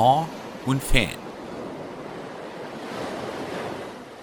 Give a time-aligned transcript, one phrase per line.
[0.00, 0.26] nah
[0.66, 1.20] und fern.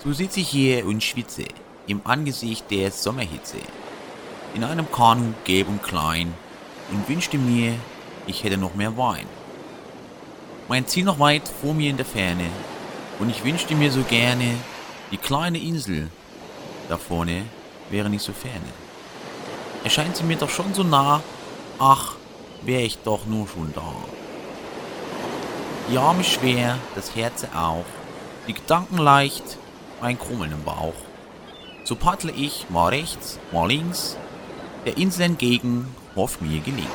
[0.04, 1.46] So sitze ich hier und schwitze
[1.88, 3.58] im Angesicht der Sommerhitze,
[4.54, 6.34] in einem Kanu gelb und klein
[6.92, 7.76] und wünschte mir,
[8.26, 9.28] ich hätte noch mehr Wein.
[10.68, 12.50] Mein Ziel noch weit vor mir in der Ferne
[13.20, 14.56] und ich wünschte mir so gerne,
[15.12, 16.10] die kleine Insel
[16.90, 17.44] da vorne
[17.90, 18.72] wäre nicht so ferne.
[19.84, 21.22] Erscheint sie mir doch schon so nah,
[21.80, 22.16] ach,
[22.64, 24.17] wär ich doch nur schon da.
[25.90, 27.86] Die Arme schwer, das Herz auch,
[28.46, 29.58] die Gedanken leicht,
[30.02, 30.94] ein Krummeln im Bauch.
[31.86, 34.18] So paddle ich mal rechts, mal links,
[34.86, 36.90] der Insel entgegen, hoff mir gelingt.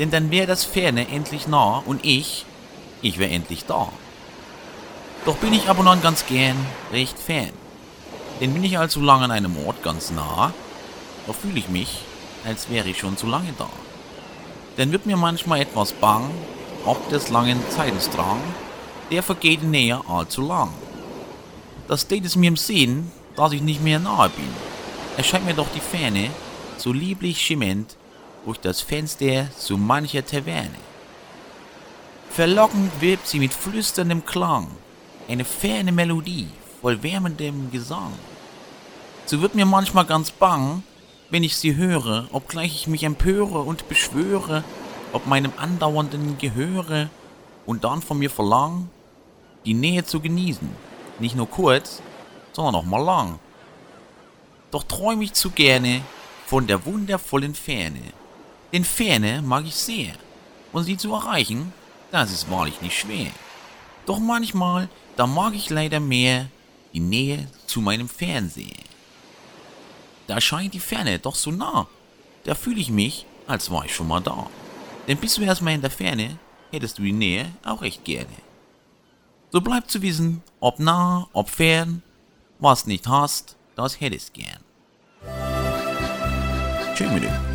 [0.00, 2.46] Denn dann wär das Ferne endlich nah und ich,
[3.00, 3.88] ich wär endlich da.
[5.24, 6.56] Doch bin ich aber noch ganz gern
[6.92, 7.52] recht fern.
[8.40, 10.52] Denn bin ich allzu lang an einem Ort ganz nah,
[11.28, 12.00] da fühle ich mich,
[12.44, 13.68] als wäre ich schon zu lange da.
[14.78, 16.28] Denn wird mir manchmal etwas bang,
[16.84, 18.40] ob des langen Zeitensdrang,
[19.10, 20.72] der vergeht näher allzu lang.
[21.88, 24.48] Das steht es mir im Sinn, dass ich nicht mehr nahe bin.
[25.16, 26.30] Erscheint mir doch die Ferne
[26.78, 27.96] so lieblich schimmernd
[28.44, 30.70] durch das Fenster so mancher Taverne.
[32.30, 34.68] Verlockend wirbt sie mit flüsterndem Klang,
[35.28, 36.48] eine ferne Melodie
[36.80, 38.12] voll wärmendem Gesang.
[39.26, 40.82] So wird mir manchmal ganz bang,
[41.30, 44.64] wenn ich sie höre, obgleich ich mich empöre und beschwöre,
[45.12, 47.08] ob meinem andauernden Gehöre
[47.66, 48.88] und dann von mir verlang,
[49.64, 50.68] die Nähe zu genießen,
[51.18, 52.02] nicht nur kurz,
[52.52, 53.38] sondern auch mal lang.
[54.70, 56.02] Doch träum ich zu gerne
[56.46, 58.02] von der wundervollen Ferne,
[58.72, 60.14] denn Ferne mag ich sehr,
[60.72, 61.72] und sie zu erreichen,
[62.10, 63.30] das ist wahrlich nicht schwer.
[64.06, 66.48] Doch manchmal, da mag ich leider mehr
[66.92, 68.82] die Nähe zu meinem Fernseher.
[70.26, 71.86] Da scheint die Ferne doch so nah,
[72.44, 74.48] da fühle ich mich, als war ich schon mal da.
[75.08, 76.38] Denn bist du erstmal in der Ferne,
[76.70, 78.26] hättest du die Nähe auch recht gerne.
[79.50, 82.02] So bleibt zu wissen, ob nah, ob fern,
[82.58, 84.60] was nicht hast, das hättest gern.
[86.96, 87.51] Schön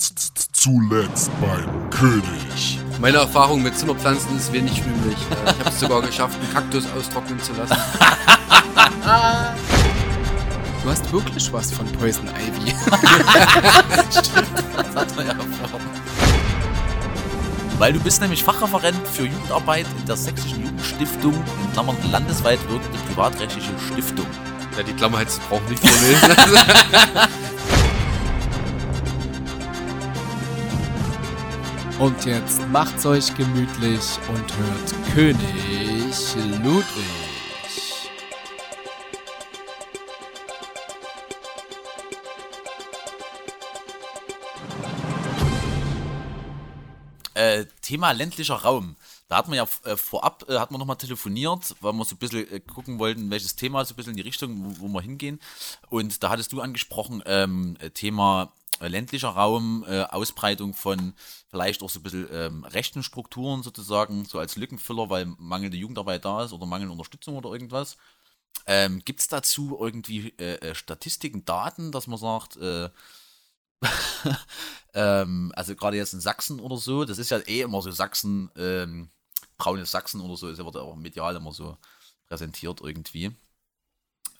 [0.00, 2.78] Zuletzt beim König.
[3.00, 5.18] Meine Erfahrung mit Zimmerpflanzen ist wenig rühmlich.
[5.44, 7.76] Ich habe es sogar geschafft, einen Kaktus austrocknen zu lassen.
[10.82, 12.72] Du hast wirklich was von Poison Ivy.
[17.78, 22.96] Weil du bist nämlich Fachreferent für Jugendarbeit in der Sächsischen Jugendstiftung, in Klammern landesweit wirkende
[23.06, 24.26] privatrechtliche Stiftung.
[24.78, 26.34] Ja, die Klammer hättest du auch nicht vorlesen.
[32.00, 34.00] Und jetzt macht's euch gemütlich
[34.30, 35.36] und hört König
[36.64, 36.86] Ludwig.
[47.34, 48.96] Äh, Thema ländlicher Raum.
[49.28, 52.18] Da hat man ja äh, vorab, äh, hat man nochmal telefoniert, weil wir so ein
[52.18, 55.38] bisschen gucken wollten, welches Thema, so ein bisschen in die Richtung, wo, wo wir hingehen.
[55.90, 61.14] Und da hattest du angesprochen, ähm, äh, Thema ländlicher Raum, äh, Ausbreitung von
[61.48, 66.24] vielleicht auch so ein bisschen ähm, rechten Strukturen sozusagen, so als Lückenfüller, weil mangelnde Jugendarbeit
[66.24, 67.96] da ist oder mangelnde Unterstützung oder irgendwas.
[68.66, 72.90] Ähm, Gibt es dazu irgendwie äh, äh, Statistiken, Daten, dass man sagt, äh,
[74.94, 78.50] ähm, also gerade jetzt in Sachsen oder so, das ist ja eh immer so Sachsen,
[78.56, 79.10] ähm,
[79.56, 81.76] braunes Sachsen oder so, ist ja auch medial immer so
[82.28, 83.32] präsentiert irgendwie.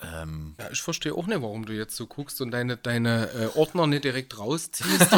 [0.02, 3.58] Ähm, Ja, ich verstehe auch nicht, warum du jetzt so guckst und deine, deine äh,
[3.58, 4.88] Ordner nicht direkt rausziehst.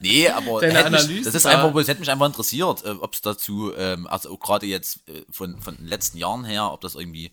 [0.00, 3.72] nee, aber mich, das ist einfach, es hätte mich einfach interessiert, äh, ob es dazu,
[3.76, 7.32] ähm, also gerade jetzt äh, von, von den letzten Jahren her, ob das irgendwie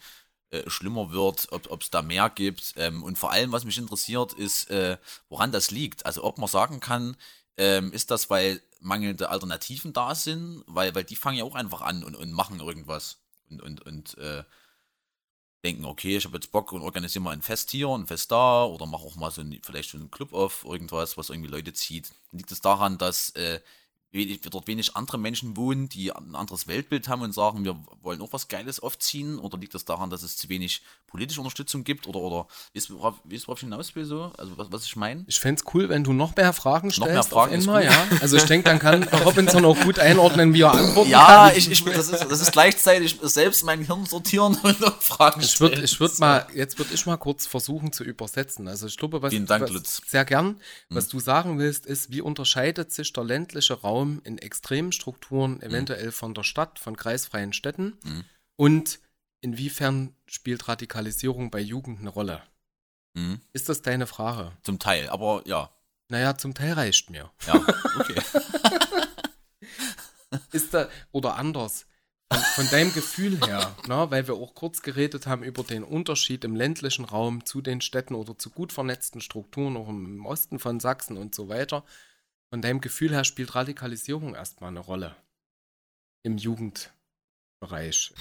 [0.51, 2.73] äh, schlimmer wird, ob es da mehr gibt.
[2.77, 4.97] Ähm, und vor allem, was mich interessiert, ist, äh,
[5.29, 6.05] woran das liegt.
[6.05, 7.15] Also ob man sagen kann,
[7.57, 11.81] ähm, ist das, weil mangelnde Alternativen da sind, weil, weil die fangen ja auch einfach
[11.81, 13.17] an und, und machen irgendwas.
[13.49, 14.43] Und, und, und äh,
[15.63, 18.63] denken, okay, ich habe jetzt Bock und organisiere mal ein Fest hier, ein Fest da
[18.65, 21.73] oder mache auch mal so ein, vielleicht so einen Club auf, irgendwas, was irgendwie Leute
[21.73, 22.11] zieht.
[22.31, 23.59] Liegt es daran, dass äh,
[24.49, 28.33] dort wenig andere Menschen wohnen, die ein anderes Weltbild haben und sagen, wir wollen auch
[28.33, 29.37] was Geiles aufziehen?
[29.37, 32.07] Oder liegt das daran, dass es zu wenig politische Unterstützung gibt?
[32.07, 34.31] Oder, oder wie ist worauf wie ist worauf ich hinaus will so?
[34.37, 35.25] Also was, was ich meine?
[35.27, 37.13] Ich fände es cool, wenn du noch mehr Fragen stellst.
[37.13, 38.07] mehr Fragen einmal, ja.
[38.19, 41.57] Also ich denke, dann kann Robinson auch gut einordnen, wie er antworten Ja, kann.
[41.57, 45.59] ich, ich, das, ist, das ist gleichzeitig selbst mein Hirn sortieren und noch Fragen Ich
[45.59, 45.85] würde stellen.
[45.85, 48.67] ich würd mal, jetzt würde ich mal kurz versuchen zu übersetzen.
[48.67, 50.01] Also ich glaube, was, Vielen Dank, was Lutz.
[50.07, 50.59] sehr gern,
[50.89, 56.11] was du sagen willst, ist, wie unterscheidet sich der ländliche Raum in extremen Strukturen eventuell
[56.11, 57.97] von der Stadt, von kreisfreien Städten
[58.55, 58.99] und
[59.41, 62.41] inwiefern spielt Radikalisierung bei Jugend eine Rolle?
[63.13, 63.41] Mhm.
[63.53, 64.51] Ist das deine Frage?
[64.63, 65.69] Zum Teil, aber ja.
[66.09, 67.31] Naja, zum Teil reicht mir.
[67.45, 67.55] Ja,
[67.99, 68.21] okay.
[70.51, 71.85] Ist da, oder anders,
[72.31, 76.43] von, von deinem Gefühl her, ne, weil wir auch kurz geredet haben über den Unterschied
[76.43, 80.79] im ländlichen Raum zu den Städten oder zu gut vernetzten Strukturen, auch im Osten von
[80.79, 81.83] Sachsen und so weiter.
[82.49, 85.15] Von deinem Gefühl her spielt Radikalisierung erstmal eine Rolle
[86.23, 88.13] im Jugendbereich.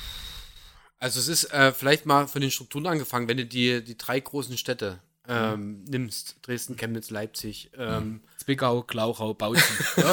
[0.98, 4.19] Also es ist äh, vielleicht mal von den Strukturen angefangen, wenn du die, die drei
[4.20, 9.76] großen Städte ähm, nimmst, Dresden, Chemnitz, Leipzig, ähm, Zwickau, Glauchau, Bautzen.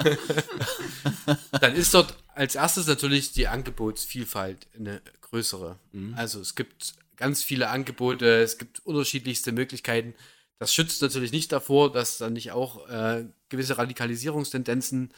[1.60, 5.78] dann ist dort als erstes natürlich die Angebotsvielfalt eine größere.
[6.16, 10.14] Also es gibt ganz viele Angebote, es gibt unterschiedlichste Möglichkeiten.
[10.60, 15.10] Das schützt natürlich nicht davor, dass dann nicht auch äh, gewisse Radikalisierungstendenzen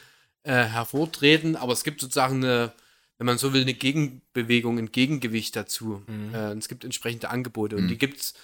[0.45, 2.73] äh, hervortreten, aber es gibt sozusagen eine,
[3.19, 6.03] wenn man so will, eine Gegenbewegung, ein Gegengewicht dazu.
[6.33, 8.35] Äh, es gibt entsprechende Angebote und die gibt es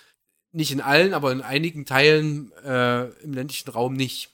[0.51, 4.31] nicht in allen, aber in einigen Teilen äh, im ländlichen Raum nicht.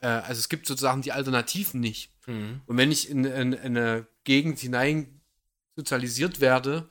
[0.00, 2.10] Äh, also es gibt sozusagen die Alternativen nicht.
[2.66, 5.20] Und wenn ich in, in, in eine Gegend hinein
[5.74, 6.86] sozialisiert werde,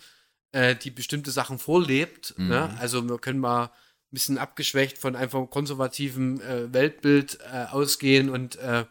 [0.51, 2.75] äh, die bestimmte Sachen vorlebt, ne?
[2.79, 3.71] also wir können mal
[4.11, 8.85] bisschen abgeschwächt von einfach konservativen äh, Weltbild äh, ausgehen und äh,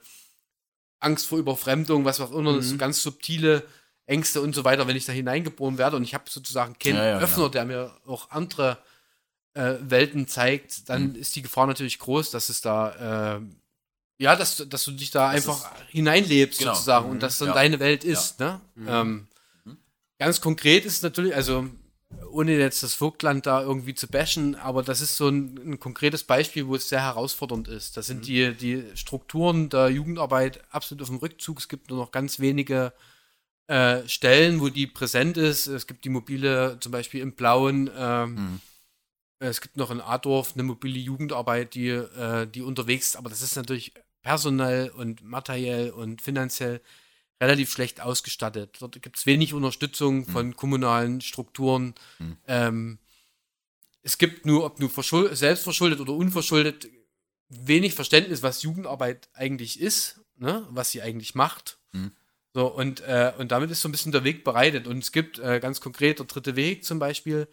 [0.99, 3.64] Angst vor Überfremdung, was auch immer, so ganz subtile
[4.06, 7.05] Ängste und so weiter, wenn ich da hineingeboren werde und ich habe sozusagen keinen Ja,
[7.05, 7.49] ja, Öffner, genau.
[7.49, 8.78] der mir auch andere
[9.55, 13.40] äh, Welten zeigt, dann ist die Gefahr natürlich groß, dass es da, äh,
[14.19, 16.75] ja, dass, dass du dich da einfach hineinlebst Genau.
[16.75, 17.12] sozusagen Mhm.
[17.12, 17.55] und das dann Ja.
[17.55, 18.38] deine Welt ist.
[18.40, 18.61] Ne?
[18.87, 19.26] Ähm,
[20.19, 21.66] Ganz konkret ist es natürlich, also
[22.30, 26.24] ohne jetzt das Vogtland da irgendwie zu bashen, aber das ist so ein, ein konkretes
[26.24, 27.96] Beispiel, wo es sehr herausfordernd ist.
[27.96, 31.58] Das sind die, die Strukturen der Jugendarbeit absolut auf dem Rückzug.
[31.58, 32.92] Es gibt nur noch ganz wenige
[33.68, 35.66] äh, Stellen, wo die präsent ist.
[35.66, 37.90] Es gibt die mobile, zum Beispiel im Blauen.
[37.96, 38.60] Ähm,
[39.42, 43.40] Es gibt noch in Adorf eine mobile Jugendarbeit, die, äh, die unterwegs ist, aber das
[43.40, 46.82] ist natürlich personell und materiell und finanziell
[47.40, 48.76] relativ schlecht ausgestattet.
[48.81, 51.94] Dort gibt es wenig Unterstützung von kommunalen Strukturen.
[52.46, 52.98] Ähm,
[54.02, 56.88] es gibt nur, ob nur verschuld selbstverschuldet oder unverschuldet,
[57.48, 60.66] wenig Verständnis, was Jugendarbeit eigentlich ist, ne?
[60.70, 61.78] was sie eigentlich macht.
[62.52, 64.87] So, und, äh, und damit ist so ein bisschen der Weg bereitet.
[64.87, 67.46] Und es gibt äh, ganz konkret der dritte Weg zum Beispiel,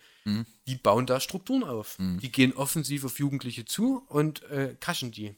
[0.68, 1.98] die bauen da Strukturen auf.
[2.20, 5.36] Die gehen offensiv auf Jugendliche zu und äh, kaschen die.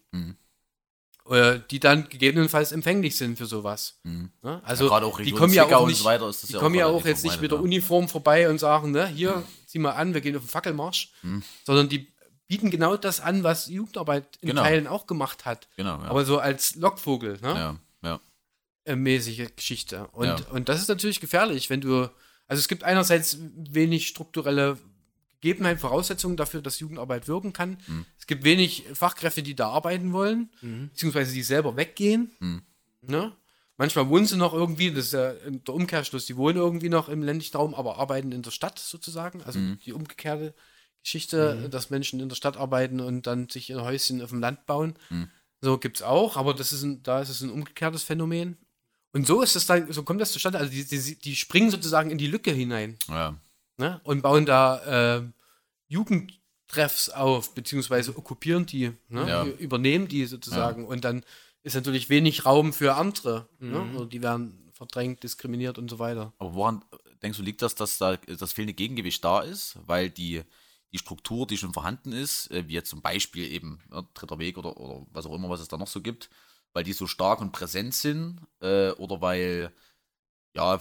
[1.69, 3.99] Die dann gegebenenfalls empfänglich sind für sowas.
[4.03, 4.61] Ne?
[4.63, 6.59] Also Ja, gerade auch die kommen ja auch nicht, so weiter ist das die ja
[6.59, 7.63] auch kommen ja auch jetzt nicht mit der ja.
[7.63, 11.11] Uniform vorbei und sagen, ne, hier, zieh mal an, wir gehen auf den Fackelmarsch.
[11.65, 12.11] Sondern die
[12.47, 14.63] bieten genau das an, was Jugendarbeit in Genau.
[14.63, 15.67] Teilen auch gemacht hat.
[15.77, 16.05] Genau, ja.
[16.05, 17.79] Aber so als Lockvogel, ne?
[18.03, 18.19] ja,
[18.85, 20.07] äh, mäßige Geschichte.
[20.13, 22.09] Und, und das ist natürlich gefährlich, wenn du.
[22.47, 24.79] Also es gibt einerseits wenig strukturelle
[25.41, 27.77] Gegebenheiten, Voraussetzungen dafür, dass Jugendarbeit wirken kann.
[28.29, 28.33] Mhm.
[28.33, 30.49] Es gibt wenig Fachkräfte, die da arbeiten wollen,
[30.91, 32.31] beziehungsweise die selber weggehen.
[32.39, 32.61] Mhm.
[33.01, 33.31] Ne?
[33.77, 37.23] Manchmal wohnen sie noch irgendwie, das ist ja der Umkehrschluss, die wohnen irgendwie noch im
[37.23, 39.41] ländlichen Raum, aber arbeiten in der Stadt sozusagen.
[39.43, 39.79] Also Mhm.
[39.85, 40.53] die umgekehrte
[41.01, 44.65] Geschichte, dass Menschen in der Stadt arbeiten und dann sich ein Häuschen auf dem Land
[44.65, 44.95] bauen.
[45.09, 45.29] Mhm.
[45.61, 48.57] So gibt es auch, aber das ist ein, da ist es ein umgekehrtes Phänomen.
[49.13, 50.59] Und so ist es dann, so kommt das zustande.
[50.59, 53.35] Also die, die, die springen sozusagen in die Lücke hinein ja.
[53.77, 53.99] ne?
[54.03, 55.23] und bauen da äh,
[56.69, 59.27] Jugendtreffs auf, beziehungsweise okkupieren die, ne?
[59.27, 59.45] Ja.
[59.45, 60.85] Übernehmen die sozusagen.
[60.85, 61.23] Und dann
[61.63, 63.47] ist natürlich wenig Raum für andere.
[63.59, 63.81] Ne?
[63.95, 66.33] Oder die werden verdrängt, diskriminiert und so weiter.
[66.37, 66.85] Aber woran
[67.21, 69.77] denkst du, liegt das, dass da das fehlende Gegengewicht da ist?
[69.85, 70.43] Weil die,
[70.93, 74.57] die Struktur, die schon vorhanden ist, äh, wie jetzt zum Beispiel eben ja, Dritter Weg
[74.57, 76.29] oder, oder was auch immer, was es da noch so gibt,
[76.73, 79.73] weil die so stark und präsent sind äh, oder weil
[80.55, 80.79] ja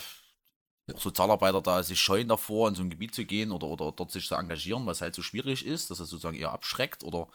[0.95, 4.11] auch Sozialarbeiter da sich scheuen davor, in so ein Gebiet zu gehen oder, oder dort
[4.11, 7.29] sich zu engagieren, was halt so schwierig ist, dass es sozusagen eher abschreckt oder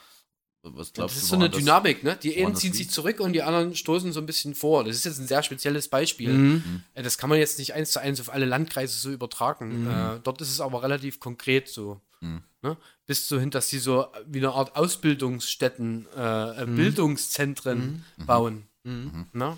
[0.65, 2.17] Was Das glaubst ist du, so eine das- Dynamik, ne?
[2.23, 4.85] Die einen das ziehen sich zurück und die anderen stoßen so ein bisschen vor.
[4.85, 6.29] Das ist jetzt ein sehr spezielles Beispiel.
[6.31, 6.83] Mhm.
[6.93, 9.83] Äh, Das kann man jetzt nicht eins zu eins auf alle Landkreise so übertragen.
[9.83, 9.89] Mhm.
[9.89, 11.99] Äh, dort ist es aber relativ konkret so.
[12.21, 12.77] Ne?
[13.05, 16.75] Bis so hin, dass sie so wie eine Art Ausbildungsstätten, äh, äh, Mhm.
[16.77, 18.69] Bildungszentren bauen.
[18.85, 19.57] Ne?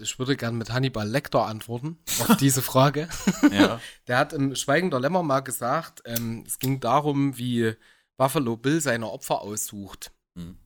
[0.00, 3.08] Ich würde gern mit Hannibal Lecter antworten auf diese Frage.
[3.50, 3.80] Ja.
[4.06, 7.74] Der hat im Schweigen der Lämmer mal gesagt, ähm, es ging darum, wie
[8.16, 10.12] Buffalo Bill seine Opfer aussucht.
[10.34, 10.58] Mhm.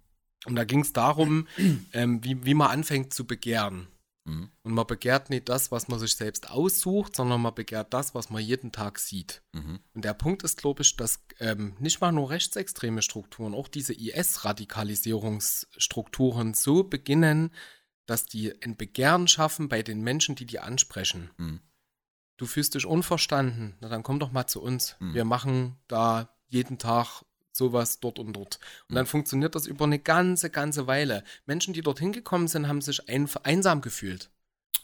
[0.46, 1.46] Und da ging es darum,
[1.92, 3.88] ähm, wie, wie man anfängt zu begehren.
[4.24, 4.50] Mhm.
[4.62, 8.30] Und man begehrt nicht das, was man sich selbst aussucht, sondern man begehrt das, was
[8.30, 9.42] man jeden Tag sieht.
[9.52, 9.80] Mhm.
[9.94, 13.92] Und der Punkt ist, glaube ich, dass ähm, nicht mal nur rechtsextreme Strukturen, auch diese
[13.94, 17.50] IS-Radikalisierungsstrukturen so beginnen,
[18.12, 21.30] dass die ein Begehren schaffen bei den Menschen, die die ansprechen.
[21.38, 21.60] Mhm.
[22.36, 24.96] Du fühlst dich unverstanden, na dann komm doch mal zu uns.
[25.00, 25.14] Mhm.
[25.14, 28.58] Wir machen da jeden Tag sowas dort und dort.
[28.88, 28.94] Und Mhm.
[28.96, 31.24] dann funktioniert das über eine ganze, ganze Weile.
[31.46, 34.30] Menschen, die dorthin gekommen sind, haben sich ein, einsam gefühlt.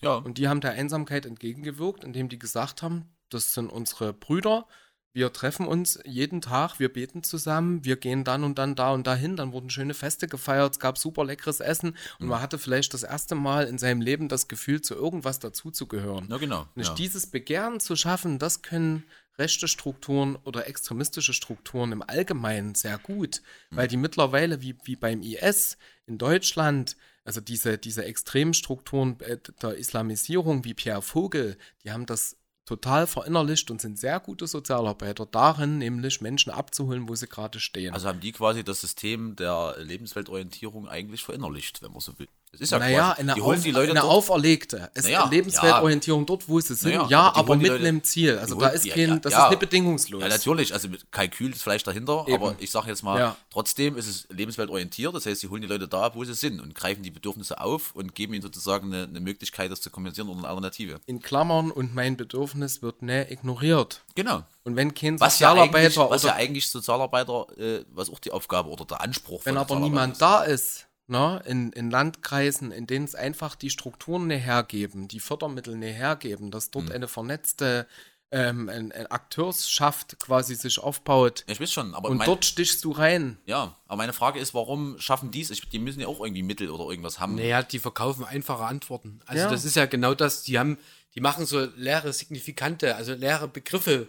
[0.01, 0.15] ja.
[0.15, 4.67] Und die haben der Einsamkeit entgegengewirkt, indem die gesagt haben, das sind unsere Brüder,
[5.13, 9.07] wir treffen uns jeden Tag, wir beten zusammen, wir gehen dann und dann da und
[9.07, 12.29] dahin, dann wurden schöne Feste gefeiert, es gab super leckeres Essen und Mhm.
[12.29, 16.27] man hatte vielleicht das erste Mal in seinem Leben das Gefühl, zu irgendwas dazuzugehören.
[16.29, 16.67] Na genau.
[16.75, 16.95] Nicht ja.
[16.95, 19.05] dieses Begehren zu schaffen, das können
[19.39, 23.77] rechte Strukturen oder extremistische Strukturen im Allgemeinen sehr gut, Mhm.
[23.77, 29.37] weil die mittlerweile, wie, wie beim IS in Deutschland, also diese, diese extremen Strukturen äh,
[29.63, 32.38] der Islamisierung wie Pierre Vogel, die haben das
[32.69, 37.95] total verinnerlicht und sind sehr gute Sozialarbeiter darin, nämlich Menschen abzuholen, wo sie gerade stehen.
[37.95, 42.29] Also haben die quasi das System der Lebensweltorientierung eigentlich verinnerlicht, wenn man so will.
[42.51, 44.91] Es ist ja naja, quasi, eine, die holen auf, die Leute eine dort, auferlegte.
[44.95, 48.39] Es Naja, ist Lebensweltorientierung dort, wo sie sind, Naja, ja, aber mit Leute- einem Ziel.
[48.39, 49.45] Also holen- da ist ja, kein, ja, das ja.
[49.45, 50.23] ist nicht bedingungslos.
[50.23, 52.35] Ja, natürlich, also mit Kalkül ist vielleicht dahinter, Eben.
[52.43, 53.37] aber ich sage jetzt mal, Ja.
[53.51, 56.75] trotzdem ist es lebensweltorientiert, das heißt, sie holen die Leute da, wo sie sind und
[56.75, 60.39] greifen die Bedürfnisse auf und geben ihnen sozusagen eine, eine Möglichkeit, das zu kompensieren oder
[60.39, 61.01] eine Alternative.
[61.07, 64.03] in Klammern und mein Bedürfnis wird ne ignoriert.
[64.15, 64.43] Genau.
[64.65, 68.19] Und wenn kein Was ja eigentlich, Sozialarbeiter was ja oder eigentlich Sozialarbeiter, äh, was auch
[68.19, 72.87] die Aufgabe oder der Anspruch wenn aber niemand da ist, ne, in, in Landkreisen, in
[72.87, 76.71] denen es einfach die Strukturen nicht hergeben, die Fördermittel nicht hergeben, dass Hm.
[76.73, 77.87] dort eine vernetzte
[78.31, 82.85] ähm, ein, ein Akteurschaft quasi sich aufbaut ich weiß schon, aber und mein, dort stichst
[82.85, 83.39] du rein.
[83.47, 85.49] ja, aber meine Frage ist, warum schaffen die es?
[85.49, 87.37] Die müssen ja auch irgendwie Mittel oder irgendwas haben.
[87.37, 89.21] Naja, die verkaufen einfache Antworten.
[89.25, 89.51] Also Ja.
[89.51, 90.77] das ist ja genau das, die haben,
[91.15, 94.09] die machen so leere Signifikante, also leere Begriffe,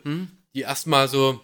[0.54, 1.40] die erstmal so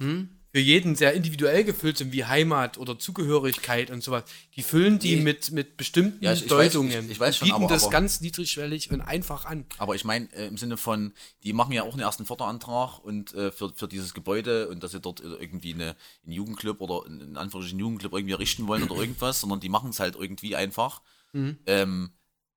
[0.56, 4.24] für jeden sehr individuell gefüllt sind, wie Heimat oder Zugehörigkeit und sowas.
[4.56, 5.22] Die füllen die Nee.
[5.22, 7.06] mit, mit bestimmten Ja, ich- ich weiß- Deutungen.
[7.08, 9.66] ich- ich weiß und schon, bieten aber- das aber- ganz niedrigschwellig und einfach an.
[9.80, 11.12] Aber ich meine, äh, im Sinne von,
[11.44, 14.92] die machen ja auch einen ersten Förderantrag und äh, für, für dieses Gebäude und dass
[14.92, 18.84] sie dort äh, irgendwie eine, einen Jugendclub oder einen in Anführungsstrichen Jugendclub irgendwie errichten wollen
[18.84, 21.02] oder irgendwas, sondern die machen es halt irgendwie einfach.
[21.34, 22.12] Ähm,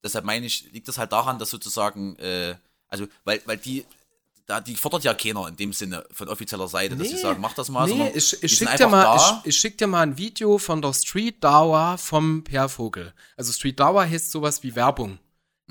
[0.05, 2.55] deshalb meine ich, liegt das halt daran, dass sozusagen, äh,
[2.87, 3.85] also, weil, weil die,
[4.49, 7.52] da, die fordert ja keiner in dem Sinne von offizieller Seite, dass sie sagen, mach
[7.52, 9.43] das mal, Nee, ich, ich schick dir einfach mal, da.
[9.45, 13.12] ich, ich schick dir mal ein Video von der Street Dauer vom Per Vogel.
[13.37, 15.19] Also Street Dauer heißt sowas wie Werbung.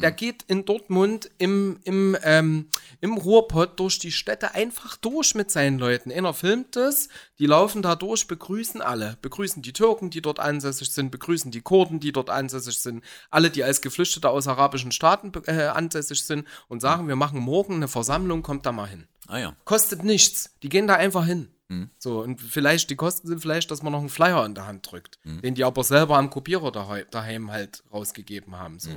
[0.01, 2.69] Der geht in Dortmund im, im, ähm,
[3.01, 6.11] im Ruhrpott durch die Städte einfach durch mit seinen Leuten.
[6.11, 9.17] Einer filmt das, die laufen da durch, begrüßen alle.
[9.21, 13.49] Begrüßen die Türken, die dort ansässig sind, begrüßen die Kurden, die dort ansässig sind, alle,
[13.49, 17.87] die als Geflüchtete aus arabischen Staaten äh, ansässig sind und sagen, wir machen morgen eine
[17.87, 19.55] Versammlung, kommt da mal hin Ah ja.
[19.65, 20.55] kostet nichts.
[20.63, 21.49] Die gehen da einfach hin.
[21.69, 21.89] Mhm.
[21.97, 24.89] So, und vielleicht, die Kosten sind vielleicht, dass man noch einen Flyer in der Hand
[24.89, 25.41] drückt, Mhm.
[25.41, 28.79] den die aber selber am Kopierer daheim, daheim halt rausgegeben haben.
[28.79, 28.91] So.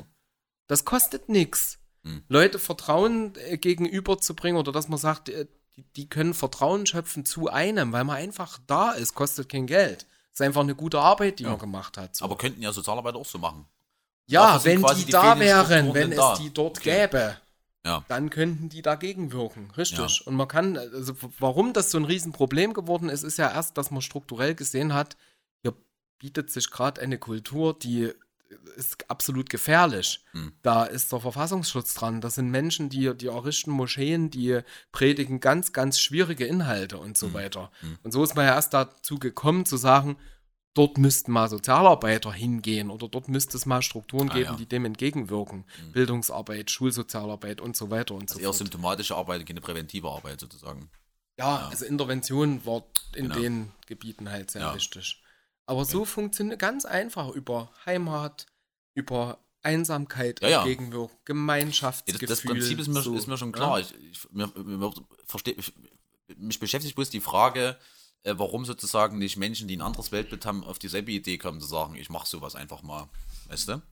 [0.70, 1.78] Das kostet nichts.
[2.04, 2.22] Mhm.
[2.28, 5.46] Leute Vertrauen äh, gegenüberzubringen oder dass man sagt, äh,
[5.76, 10.06] die, die können Vertrauen schöpfen zu einem, weil man einfach da ist, kostet kein Geld.
[10.32, 11.50] ist einfach eine gute Arbeit, die Ja.
[11.50, 12.14] man gemacht hat.
[12.14, 12.24] So.
[12.24, 13.66] Aber könnten ja Sozialarbeiter auch so machen.
[14.26, 16.36] ja, wenn die, die da wären, wenn es da.
[16.36, 17.00] die dort Okay.
[17.08, 17.36] gäbe,
[17.84, 18.04] Ja.
[18.06, 19.72] dann könnten die dagegen wirken.
[19.76, 19.98] Richtig.
[20.20, 20.26] Ja.
[20.26, 23.90] Und man kann, also warum das so ein Riesenproblem geworden ist, ist ja erst, dass
[23.90, 25.16] man strukturell gesehen hat,
[25.62, 25.74] hier
[26.18, 28.12] bietet sich gerade eine Kultur, die
[28.76, 30.24] ist absolut gefährlich.
[30.32, 30.52] Hm.
[30.62, 32.20] Da ist der Verfassungsschutz dran.
[32.20, 34.60] Das sind Menschen, die, die errichten Moscheen, die
[34.92, 37.14] predigen ganz, ganz schwierige Inhalte und Hm.
[37.14, 37.70] so weiter.
[38.02, 40.16] Und so ist man ja erst dazu gekommen, zu sagen,
[40.74, 44.50] dort müssten mal Sozialarbeiter hingehen oder dort müsste es mal Strukturen Ah, geben, ja.
[44.52, 44.56] Hm.
[44.58, 45.64] die dem entgegenwirken.
[45.92, 48.56] Bildungsarbeit, Schulsozialarbeit und so weiter und Also so eher fort.
[48.58, 50.90] symptomatische Arbeit, keine präventive Arbeit sozusagen.
[51.38, 53.34] Ja, also Intervention war in Genau.
[53.40, 54.74] den Gebieten halt sehr Ja.
[54.74, 55.22] wichtig.
[55.70, 58.46] Aber so funktioniert ganz einfach über Heimat,
[58.94, 60.58] über Einsamkeit Ja, ja.
[60.58, 62.26] entgegenwirken, Ja, Gemeinschaftsgefühl.
[62.28, 63.56] das, das Prinzip ist mir, so, ist mir schon ja.
[63.56, 63.80] klar.
[63.80, 64.92] Ich, ich, mir, mir,
[65.26, 65.72] versteh, ich,
[66.36, 67.76] mich beschäftigt bloß die Frage,
[68.24, 71.66] äh, warum sozusagen nicht Menschen, die ein anderes Weltbild haben, auf dieselbe Idee kommen, zu
[71.68, 73.08] sagen, ich mache sowas einfach mal.
[73.48, 73.82] Weißt du?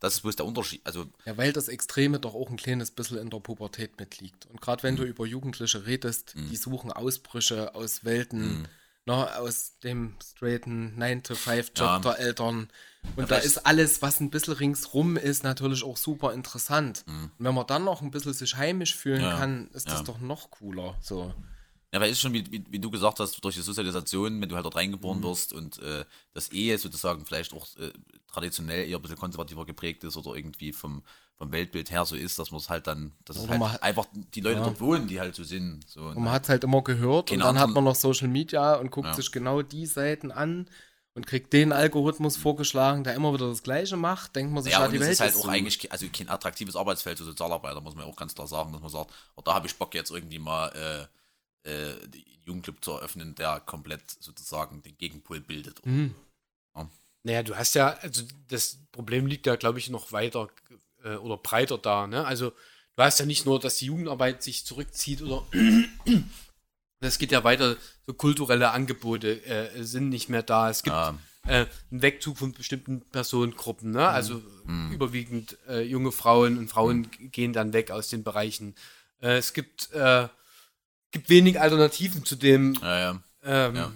[0.00, 0.80] Das ist bloß der Unterschied.
[0.84, 4.46] Also, Ja, weil das Extreme doch auch ein kleines bisschen in der Pubertät mitliegt.
[4.46, 4.88] Und gerade Mhm.
[4.88, 8.66] wenn du über Jugendliche redest, die suchen Ausbrüche aus Welten,
[9.06, 11.98] ne, aus dem straighten 9-to-5-Job Ja.
[11.98, 12.68] der Eltern.
[13.16, 17.04] Und da vielleicht- ist alles, was ein bisschen ringsrum ist, natürlich auch super interessant.
[17.08, 19.26] Und wenn man dann noch ein bisschen sich heimisch fühlen Mhm.
[19.28, 19.36] Ja.
[19.38, 20.04] kann, ist das Ja.
[20.04, 20.94] doch noch cooler.
[21.00, 21.34] So.
[21.92, 24.48] Ja, weil es ist schon, wie, wie, wie du gesagt hast, durch die Sozialisation, wenn
[24.48, 25.24] du halt dort reingeboren Mhm.
[25.24, 27.92] wirst und äh, das Ehe sozusagen vielleicht auch äh,
[28.32, 31.02] traditionell eher ein bisschen konservativer geprägt ist oder irgendwie vom,
[31.36, 34.06] vom Weltbild her so ist, dass man es halt dann, dass es halt man- einfach
[34.14, 34.64] die Leute Ja.
[34.64, 35.86] dort wohnen, die halt so sind.
[35.86, 37.94] So, Und man hat es halt immer gehört Keine und dann hat anderen- man noch
[37.94, 39.14] Social Media und guckt Ja.
[39.14, 40.70] sich genau die Seiten an
[41.14, 44.34] und kriegt den Algorithmus vorgeschlagen, der immer wieder das Gleiche macht.
[44.34, 45.48] Denkt man sich, ja, ja, und die Welt ist halt auch so.
[45.50, 48.80] eigentlich also kein attraktives Arbeitsfeld für Sozialarbeiter, muss man ja auch ganz klar sagen, dass
[48.80, 51.06] man sagt, oh, da habe ich Bock jetzt irgendwie mal äh,
[51.64, 51.94] äh,
[52.44, 55.84] Jugendclub zu eröffnen, der komplett sozusagen den Gegenpol bildet.
[55.86, 56.14] Mhm.
[57.24, 60.48] Naja, du hast ja, also das Problem liegt ja, glaube ich, noch weiter
[61.04, 62.08] äh, oder breiter da.
[62.08, 62.24] Ne?
[62.26, 62.50] Also
[62.96, 65.46] du hast ja nicht nur, dass die Jugendarbeit sich zurückzieht oder
[67.00, 67.76] es geht ja weiter,
[68.06, 70.68] so kulturelle Angebote äh, sind nicht mehr da.
[70.70, 71.16] Es gibt Ja.
[71.46, 74.08] äh, einen Wegzug von bestimmten Personengruppen, ne?
[74.08, 74.42] also
[74.90, 78.74] überwiegend äh, junge Frauen und Frauen gehen dann weg aus den Bereichen.
[79.20, 80.26] Äh, es gibt, äh,
[81.12, 83.22] gibt wenig Alternativen zu dem, Ja, ja.
[83.44, 83.92] ähm, Ja.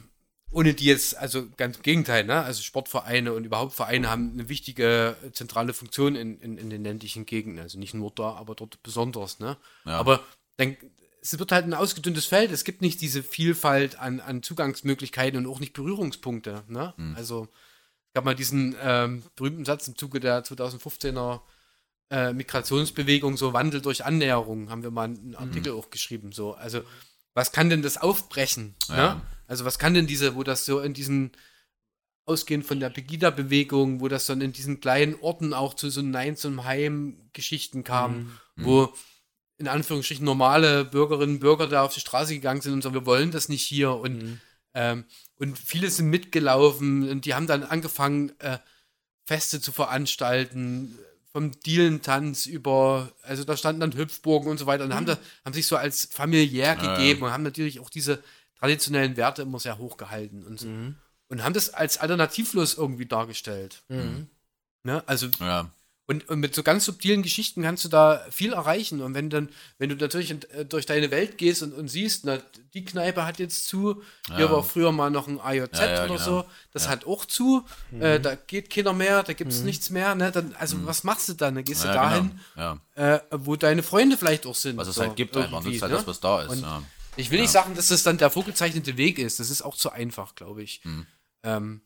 [0.53, 2.43] Ohne die jetzt, also ganz im Gegenteil, ne?
[2.43, 6.85] Also Sportvereine und überhaupt Vereine haben eine wichtige äh, zentrale Funktion in, in, in den
[6.85, 7.61] ländlichen Gegenden.
[7.61, 9.57] Also nicht nur da, aber dort besonders, ne?
[9.99, 10.23] Aber
[10.57, 10.77] dann,
[11.21, 12.53] es wird halt ein ausgedünntes Feld.
[12.53, 16.95] Es gibt nicht diese Vielfalt an, an Zugangsmöglichkeiten und auch nicht Berührungspunkte, ne?
[16.97, 17.15] Hm.
[17.17, 17.49] Also
[18.07, 21.41] es gab mal diesen ähm, berühmten Satz im Zuge der 2015er
[22.11, 26.33] äh, Migrationsbewegung, so Wandel durch Annäherung, haben wir mal einen Artikel auch geschrieben.
[26.33, 26.83] So, also
[27.35, 28.75] was kann denn das aufbrechen?
[28.89, 29.15] Ja.
[29.15, 29.23] Ne?
[29.47, 31.33] Also was kann denn diese, wo das so in diesen
[32.25, 36.37] ausgehend von der Pegida-Bewegung, wo das dann in diesen kleinen Orten auch zu so Nein
[36.37, 38.93] zum Heim-Geschichten kam, wo
[39.59, 43.07] in Anführungsstrichen normale Bürgerinnen und Bürger da auf die Straße gegangen sind und so, wir
[43.07, 44.41] wollen das nicht hier und
[44.75, 48.59] ähm, und viele sind mitgelaufen und die haben dann angefangen, äh,
[49.25, 50.99] Feste zu veranstalten,
[51.37, 55.53] vom Dielentanz über, also da standen dann Hüpfburgen und so weiter und haben, da, haben
[55.53, 58.23] sich so als familiär Ja, gegeben und haben natürlich auch diese
[58.59, 60.67] traditionellen Werte immer sehr hoch gehalten und, so.
[61.29, 63.83] und haben das als alternativlos irgendwie dargestellt.
[64.83, 65.03] Ne?
[65.05, 65.69] Also ja.
[66.09, 69.03] Und, und mit so ganz subtilen Geschichten kannst du da viel erreichen.
[69.03, 72.39] Und wenn dann, wenn du natürlich äh, durch deine Welt gehst und, und siehst, na,
[72.75, 74.51] die Kneipe hat jetzt zu, hier Ja.
[74.53, 76.19] war früher mal noch ein AJZ Ja, ja, oder genau.
[76.25, 77.65] so, das hat auch zu,
[77.99, 80.31] äh, da geht keiner mehr, da gibt es nichts mehr, ne?
[80.31, 81.57] Dann, also was machst du dann?
[81.57, 82.79] Dann gehst du ja, dahin, Genau.
[82.97, 83.15] Ja.
[83.17, 84.77] äh, wo deine Freunde vielleicht auch sind.
[84.77, 85.99] Was es so, halt gibt einfach, nutzt halt ne?
[85.99, 86.51] das, was da ist.
[86.51, 86.83] Und ja.
[87.17, 89.41] Ich will nicht sagen, dass das dann der vorgezeichnete Weg ist.
[89.41, 90.81] Das ist auch zu einfach, glaube ich.
[90.85, 91.07] Hm.
[91.43, 91.81] Ähm,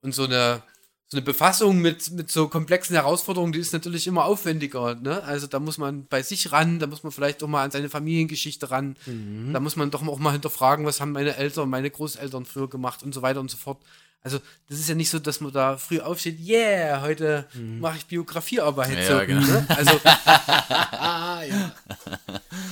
[0.00, 0.62] und so eine,
[1.10, 4.94] so eine Befassung mit, mit so komplexen Herausforderungen, die ist natürlich immer aufwendiger.
[4.94, 5.20] Ne?
[5.24, 7.88] Also da muss man bei sich ran, da muss man vielleicht auch mal an seine
[7.88, 8.96] Familiengeschichte ran.
[9.06, 9.52] Mhm.
[9.52, 13.02] Da muss man doch auch mal hinterfragen, was haben meine Eltern, meine Großeltern früher gemacht
[13.02, 13.78] und so weiter und so fort.
[14.22, 17.48] Also das ist ja nicht so, dass man da früh aufsteht, yeah, heute
[17.80, 18.90] mache ich Biografiearbeit.
[18.90, 18.98] Mhm.
[18.98, 19.40] Ja, so, ja, genau.
[19.40, 19.66] ne?
[19.68, 21.72] Also Ah, ja.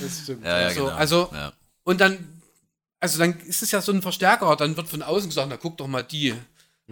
[0.01, 0.45] Das stimmt.
[0.45, 0.95] Ja, ja, so, genau.
[0.95, 1.51] also ja.
[1.83, 2.41] und dann,
[3.01, 5.77] also dann ist es ja so ein Verstärker, dann wird von außen gesagt, na guck
[5.77, 6.33] doch mal die,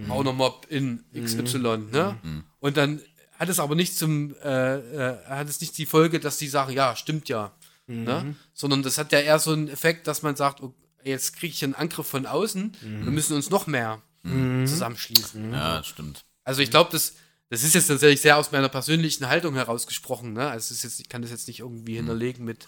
[0.05, 1.57] Mob in XY,
[1.91, 2.17] ne?
[2.59, 3.01] Und dann
[3.39, 6.73] hat es aber nicht zum, äh, äh, hat es nicht die Folge, dass die sagen,
[6.73, 7.51] ja, stimmt ja,
[7.87, 8.35] ne?
[8.53, 11.63] Sondern das hat ja eher so einen Effekt, dass man sagt, oh, jetzt kriege ich
[11.63, 15.53] einen Angriff von außen, wir müssen uns noch mehr zusammenschließen.
[15.53, 16.25] ja, stimmt.
[16.43, 17.15] Also ich glaube, das,
[17.49, 20.33] das ist jetzt tatsächlich sehr aus meiner persönlichen Haltung herausgesprochen.
[20.33, 20.49] Ne?
[20.49, 22.67] Also es ist jetzt, ich kann das jetzt nicht irgendwie hinterlegen mit,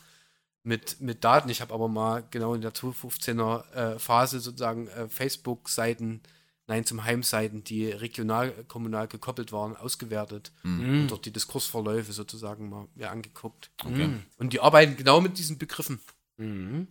[0.64, 1.50] mit, mit Daten.
[1.50, 6.22] Ich habe aber mal genau in der 2015er äh, Phase sozusagen äh, Facebook-Seiten,
[6.70, 12.88] nein, zum Heimseiten, die regional, kommunal gekoppelt waren, ausgewertet und dort die Diskursverläufe sozusagen mal
[12.96, 13.72] mir angeguckt.
[13.84, 14.10] Okay.
[14.38, 16.00] Und die arbeiten genau mit diesen Begriffen.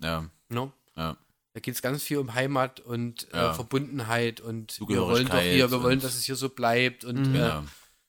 [0.02, 0.72] Ja, Ne?
[0.96, 1.16] ja.
[1.54, 3.50] Da geht es ganz viel um Heimat und Ja.
[3.52, 7.34] äh, Verbundenheit und wir wollen doch hier, wir wollen, dass es hier so bleibt und
[7.34, 7.64] äh, Ja.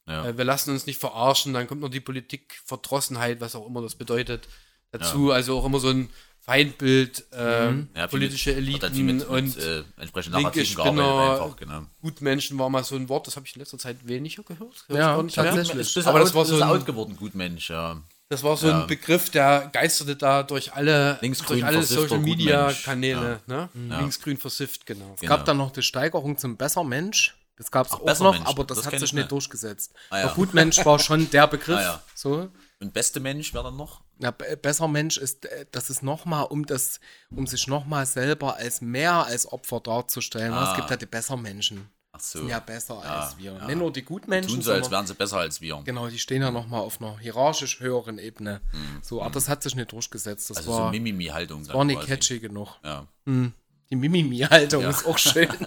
[0.08, 0.25] Ja.
[0.27, 3.95] äh, wir lassen uns nicht verarschen, dann kommt noch die Politikverdrossenheit, was auch immer das
[3.95, 4.47] bedeutet,
[4.91, 5.32] dazu.
[5.32, 6.10] Also auch immer so ein
[6.50, 11.82] Feindbild, äh, Ja, politische Eliten mit, und mit, äh, entsprechend linke Spinner, einfach, genau.
[12.02, 14.86] Gutmenschen war mal so ein Wort, das habe ich in letzter Zeit weniger gehört.
[14.90, 15.28] Ja, mehr.
[15.32, 15.96] tatsächlich.
[15.96, 18.02] Ist Aber das out, war so ist ein- out geworden, gut Mensch, ja.
[18.30, 18.82] Das war so Ja.
[18.82, 22.84] ein Begriff, der geisterte da durch alle, durch alle Social Media Gutmensch.
[22.84, 23.40] Kanäle.
[23.48, 23.70] Ne?
[23.90, 24.00] Ja.
[24.00, 25.14] Linksgrün versifft, genau.
[25.16, 25.36] Es Genau.
[25.36, 27.36] gab dann noch die Steigerung zum Bessermensch.
[27.58, 29.32] Das gab es auch noch, aber das, das hat sich ich nicht nicht.
[29.32, 29.94] durchgesetzt.
[30.10, 30.26] Ah, ja.
[30.28, 31.78] Der Gutmensch war schon der Begriff.
[31.78, 32.02] Ah, ja.
[32.16, 32.50] So.
[32.82, 34.02] Und beste Mensch wäre dann noch?
[34.20, 38.56] Ja, be- besser Mensch ist, äh, das ist nochmal, um das, um sich nochmal selber
[38.56, 40.54] als mehr als Opfer darzustellen.
[40.54, 40.72] Ah.
[40.72, 41.89] Es gibt ja die besser Menschen.
[42.13, 42.39] Ach so.
[42.39, 43.52] Sind ja besser Ja, als wir.
[43.54, 43.65] ja.
[43.68, 45.82] Nicht nur die Gutmenschen, Tun so, als wären sie besser als wir.
[45.84, 48.62] genau, die stehen ja nochmal auf einer hierarchisch höheren Ebene.
[49.02, 50.50] So, aber das hat sich nicht durchgesetzt.
[50.50, 50.60] Das Mhm.
[50.62, 51.65] Also so war, Mimimi-Haltung.
[51.68, 52.08] dann war nicht quasi.
[52.12, 52.78] catchy genug.
[52.84, 53.06] Ja.
[53.28, 55.50] Die Mimimi-Haltung ist auch schön.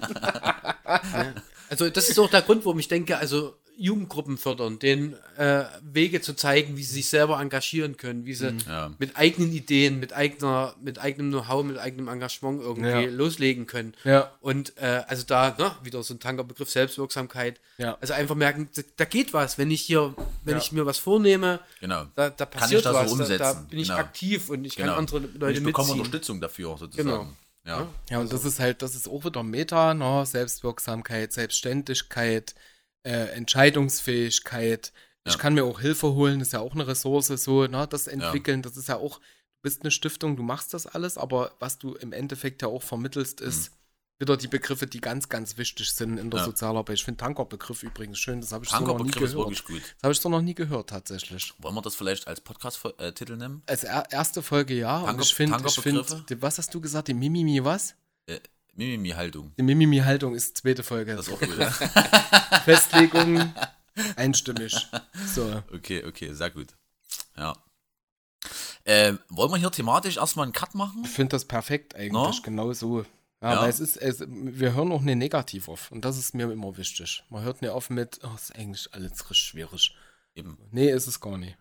[1.70, 6.20] Also das ist auch der Grund, warum ich denke, also Jugendgruppen fördern, denen äh, Wege
[6.20, 8.92] zu zeigen, wie sie sich selber engagieren können, wie sie Ja.
[8.98, 13.00] mit eigenen Ideen, mit eigener, mit eigenem Know-how, mit eigenem Engagement irgendwie Ja.
[13.10, 13.94] loslegen können.
[14.04, 14.30] Ja.
[14.40, 17.60] Und äh, also da, ne, wieder so ein Tankerbegriff Selbstwirksamkeit.
[17.78, 17.98] Ja.
[18.00, 20.14] Also einfach merken, da, da geht was, wenn ich hier,
[20.44, 20.62] wenn Ja.
[20.62, 22.04] ich mir was vornehme, Genau.
[22.14, 23.66] da, da Kann passiert ich das so was, da, da umsetzen?
[23.68, 23.98] bin ich Genau.
[24.00, 24.90] aktiv und ich Genau.
[24.90, 26.00] kann andere Und Leute ich bekomme mitziehen.
[26.00, 27.08] Unterstützung dafür, sozusagen.
[27.08, 27.26] Genau.
[27.64, 27.86] Ja.
[28.10, 30.26] Ja, und das ist halt, das ist auch wieder Meta, ne?
[30.26, 32.54] Selbstwirksamkeit, Selbstständigkeit,
[33.04, 34.92] äh, Entscheidungsfähigkeit.
[35.24, 35.38] Ich Ja.
[35.38, 37.86] kann mir auch Hilfe holen, ist ja auch eine Ressource, so, ne?
[37.88, 39.24] Das entwickeln, das ist ja auch, du
[39.62, 43.40] bist eine Stiftung, du machst das alles, aber was du im Endeffekt ja auch vermittelst,
[43.40, 43.70] ist
[44.18, 46.44] wieder die Begriffe, die ganz, ganz wichtig sind in der Mhm.
[46.44, 46.44] Ja.
[46.44, 46.94] Sozialarbeit.
[46.96, 49.48] Ich finde Tankerbegriff übrigens schön, das habe ich so noch nie Tankerbegriff ist gehört.
[49.50, 49.82] wirklich gut.
[49.96, 51.52] Das habe ich so noch nie gehört, tatsächlich.
[51.58, 53.62] Wollen wir das vielleicht als Podcast-Titel nehmen?
[53.66, 56.80] Als er erste Folge ja, und Tanker- ich finde, ich finde, die- was hast du
[56.80, 57.94] gesagt, die Mimimi was?
[58.74, 59.52] Mimimi-Haltung.
[59.58, 61.14] Die Mimimi-Haltung ist zweite Folge.
[61.16, 61.58] Das ist auch gut.
[61.58, 61.70] ja.
[62.64, 63.52] Festlegung
[64.16, 64.74] einstimmig.
[65.34, 65.62] So.
[65.72, 66.68] okay, okay, sehr gut.
[67.36, 67.56] Ja.
[68.84, 71.02] Äh, wollen wir hier thematisch erstmal einen Cut machen?
[71.04, 72.32] Ich finde das perfekt eigentlich, No?
[72.42, 73.04] genau so.
[73.40, 73.60] Ja, Ja.
[73.62, 76.76] weil es ist, es, wir hören auch nicht negativ auf und das ist mir immer
[76.76, 77.24] wichtig.
[77.28, 79.94] Man hört nicht auf mit, oh, ist eigentlich alles richtig schwierig.
[80.34, 80.58] Eben.
[80.70, 81.56] Nee, ist es gar nicht.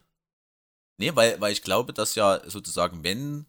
[0.98, 3.46] Nee, weil, weil ich glaube, dass ja sozusagen, wenn,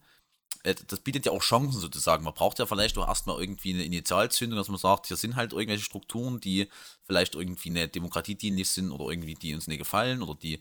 [0.63, 2.25] das bietet ja auch Chancen sozusagen.
[2.25, 5.53] Man braucht ja vielleicht auch erstmal irgendwie eine Initialzündung, dass man sagt, hier sind halt
[5.53, 6.69] irgendwelche Strukturen, die
[7.03, 10.61] vielleicht irgendwie eine Demokratie dienlich sind oder irgendwie die uns nicht gefallen oder die,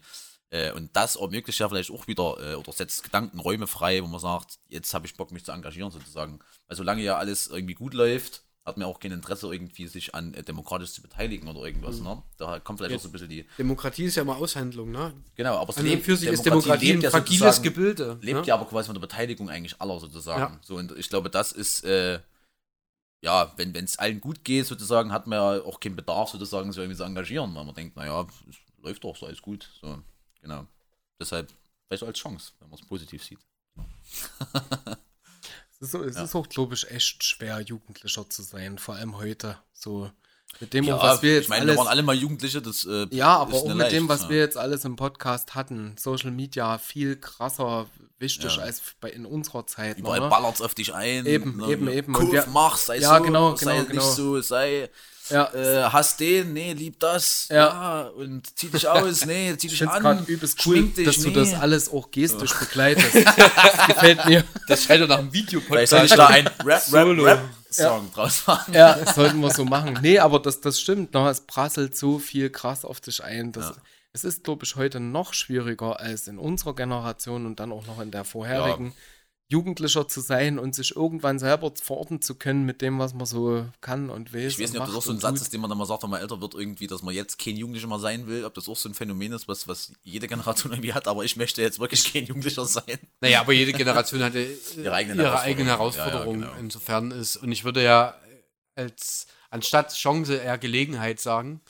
[0.50, 4.20] äh, und das ermöglicht ja vielleicht auch wieder äh, oder setzt Gedankenräume frei, wo man
[4.20, 6.40] sagt, jetzt habe ich Bock, mich zu engagieren sozusagen.
[6.68, 10.34] Weil solange ja alles irgendwie gut läuft, hat man auch kein Interesse irgendwie sich an
[10.36, 12.22] äh, demokratisch zu beteiligen oder irgendwas, ne?
[12.38, 15.14] Da kommt vielleicht auch so ein bisschen die, Demokratie ist ja mal Aushandlung, ne?
[15.36, 18.20] genau, aber es An lebt- für sich ist Demokratie lebt ein ja fragiles Gebilde.
[18.22, 18.46] lebt ne?
[18.48, 20.54] ja aber quasi von der Beteiligung eigentlich aller sozusagen.
[20.54, 20.60] Ja.
[20.62, 22.20] So, und ich glaube, das ist, äh,
[23.24, 26.80] ja, wenn es allen gut geht, sozusagen, hat man ja auch keinen Bedarf, sozusagen, sich
[26.82, 29.70] irgendwie zu engagieren, weil man denkt, naja, es läuft doch, so alles gut.
[29.82, 30.00] So,
[30.42, 30.68] genau.
[31.20, 31.52] Deshalb,
[31.88, 33.40] vielleicht als Chance, wenn man es positiv sieht.
[35.82, 39.58] Es ist, es ist auch, glaube ich, echt schwer, Jugendlicher zu sein, vor allem heute.
[39.74, 40.12] So
[40.60, 42.86] mit dem, Ja, was wir jetzt ich meine, alles, wir waren alle mal Jugendliche, das
[42.86, 44.30] äh, Ja, aber auch mit dem, leicht, was ja.
[44.30, 47.88] wir jetzt alles im Podcast hatten, Social Media viel krasser
[48.20, 48.64] wichtig Ja.
[48.64, 49.98] als bei in unserer Zeit.
[49.98, 50.30] Überall ne?
[50.30, 51.26] ballert's auf dich ein.
[51.26, 52.14] Eben, ne, eben, ja, eben.
[52.14, 54.12] Kurf, mach, sei Ja, so, genau, sei genau, nicht genau.
[54.12, 54.90] so, sei,
[55.32, 57.56] Ja, äh, hast den, nee, lieb das, Ja.
[57.56, 60.96] ja, und zieh dich aus, nee, zieh ich dich finde es an, übelst cool, schmink
[60.96, 61.34] dich, dass du nee.
[61.36, 63.16] das alles auch gestisch begleitest.
[63.26, 64.44] das gefällt mir.
[64.68, 65.90] Das schreit doch nach einem Vielleicht Videopodcast.
[65.90, 67.24] soll ich da ein Rap, Solo.
[67.24, 68.74] Rap, Rap Song draus machen.
[68.74, 70.00] Ja, das sollten wir so machen.
[70.02, 71.14] Nee, aber das, das stimmt.
[71.14, 71.30] Ne?
[71.30, 73.52] Es prasselt so viel krass auf dich ein.
[73.52, 73.76] Das, Ja.
[74.14, 78.02] Es ist, glaube ich, heute noch schwieriger als in unserer Generation und dann auch noch
[78.02, 78.94] in der vorherigen.
[79.52, 83.66] Jugendlicher zu sein und sich irgendwann selber verorten zu können mit dem, was man so
[83.82, 84.48] kann und will.
[84.48, 86.04] Ich weiß nicht, ob das auch so ein Satz ist, den man dann mal sagt,
[86.04, 88.70] wenn man älter wird, irgendwie, dass man jetzt kein Jugendlicher mehr sein will, ob das
[88.70, 91.80] auch so ein Phänomen ist, was, was jede Generation irgendwie hat, aber ich möchte jetzt
[91.80, 92.98] wirklich kein Jugendlicher sein.
[93.20, 95.44] Naja, aber jede Generation hatte äh, Ihre eigenen ihre Herausforderungen.
[95.44, 96.60] eigene Herausforderung, Ja, ja, genau.
[96.62, 97.36] insofern ist.
[97.38, 98.16] Und ich würde ja
[98.76, 101.62] als anstatt Chance eher Gelegenheit sagen.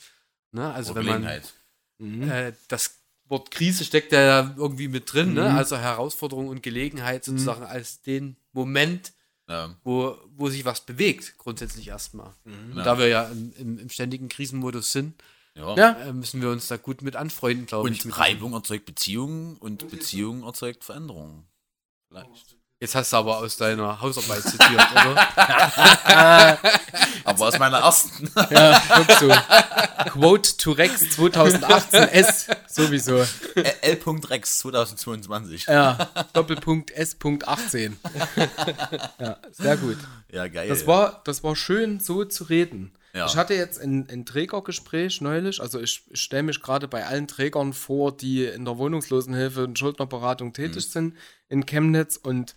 [0.52, 0.72] Ne?
[0.72, 1.52] Also Oder wenn man Gelegenheit.
[1.98, 2.30] Mhm.
[2.30, 3.01] äh, das
[3.32, 5.48] Wort Krise steckt ja irgendwie mit drin, ne?
[5.50, 5.56] Mhm.
[5.56, 9.12] Also Herausforderung und Gelegenheit sozusagen als den Moment,
[9.48, 12.32] Ja, wo, wo sich was bewegt, grundsätzlich erstmal.
[12.44, 12.84] Und Ja.
[12.84, 15.20] da wir ja im, im, im ständigen Krisenmodus sind,
[15.54, 15.74] ja.
[15.74, 18.04] Äh, müssen wir uns da gut mit anfreunden, glaube ich.
[18.04, 21.44] Und Reibung erzeugt Beziehungen und Beziehung erzeugt Veränderungen.
[22.08, 22.56] Vielleicht.
[22.82, 25.14] Jetzt hast du aber aus deiner Hausarbeit zitiert, oder?
[27.24, 28.28] Aber aus meiner ersten.
[28.50, 29.28] ja, guck so.
[30.10, 33.24] Quote to Rex 2018 S sowieso.
[33.54, 33.98] L.
[34.28, 35.66] Rex 2022.
[35.66, 37.92] Ja, Doppelpunkt S.18.
[39.20, 39.98] ja, sehr gut.
[40.32, 40.68] Ja, geil.
[40.68, 42.90] Das war, das war schön, so zu reden.
[43.14, 43.26] Ja.
[43.26, 47.28] Ich hatte jetzt ein, ein Trägergespräch neulich, also ich, ich stelle mich gerade bei allen
[47.28, 50.90] Trägern vor, die in der Wohnungslosenhilfe und Schuldnerberatung tätig Mhm.
[50.90, 51.16] sind
[51.48, 52.54] in Chemnitz und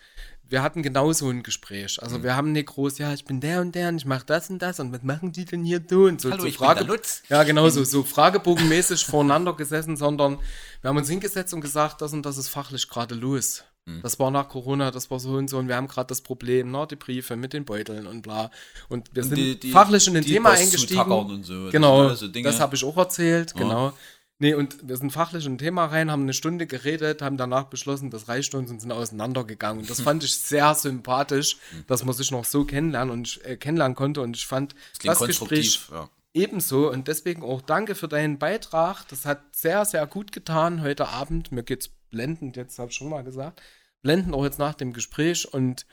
[0.47, 1.97] wir hatten genau so ein Gespräch.
[1.97, 2.03] Mhm.
[2.03, 4.49] Also wir haben nicht groß, ja, ich bin der und der und ich mache das
[4.49, 6.31] und das und was machen die denn hier so und so.
[6.31, 7.23] Hallo, so ich bin der Lutz.
[7.27, 10.39] Ja, genau so, so fragebogenmäßig voreinander gesessen, sondern
[10.81, 13.65] wir haben uns hingesetzt und gesagt, das und das ist fachlich gerade los.
[13.85, 14.01] Mhm.
[14.01, 16.71] Das war nach Corona, das war so und so und wir haben gerade das Problem,
[16.71, 18.49] ne, die Briefe mit den Beuteln und bla.
[18.89, 21.11] Und wir sind die- die- fachlich in ein Thema Post eingestiegen.
[21.11, 21.63] und so.
[21.65, 22.59] Das Genau, das, Dinge.
[22.59, 23.61] habe ich auch erzählt, Ja.
[23.61, 23.93] genau.
[24.37, 27.65] Nee, und wir sind fachlich in ein Thema rein, haben eine Stunde geredet, haben danach
[27.65, 29.79] beschlossen, das reicht uns und sind auseinandergegangen.
[29.81, 31.55] Und das fand ich sehr sympathisch,
[31.87, 34.19] dass man sich noch so kennenlernen und ich, äh, kennenlernen konnte.
[34.21, 35.79] Und ich fand Das das Gespräch.
[35.89, 36.09] Ja.
[36.33, 36.91] ebenso.
[36.91, 39.07] Und deswegen auch danke für deinen Beitrag.
[39.07, 41.53] Das hat sehr, sehr gut getan heute Abend.
[41.53, 43.61] Mir geht's blendend, jetzt habe ich schon mal gesagt.
[44.01, 45.85] Blendend auch jetzt nach dem Gespräch und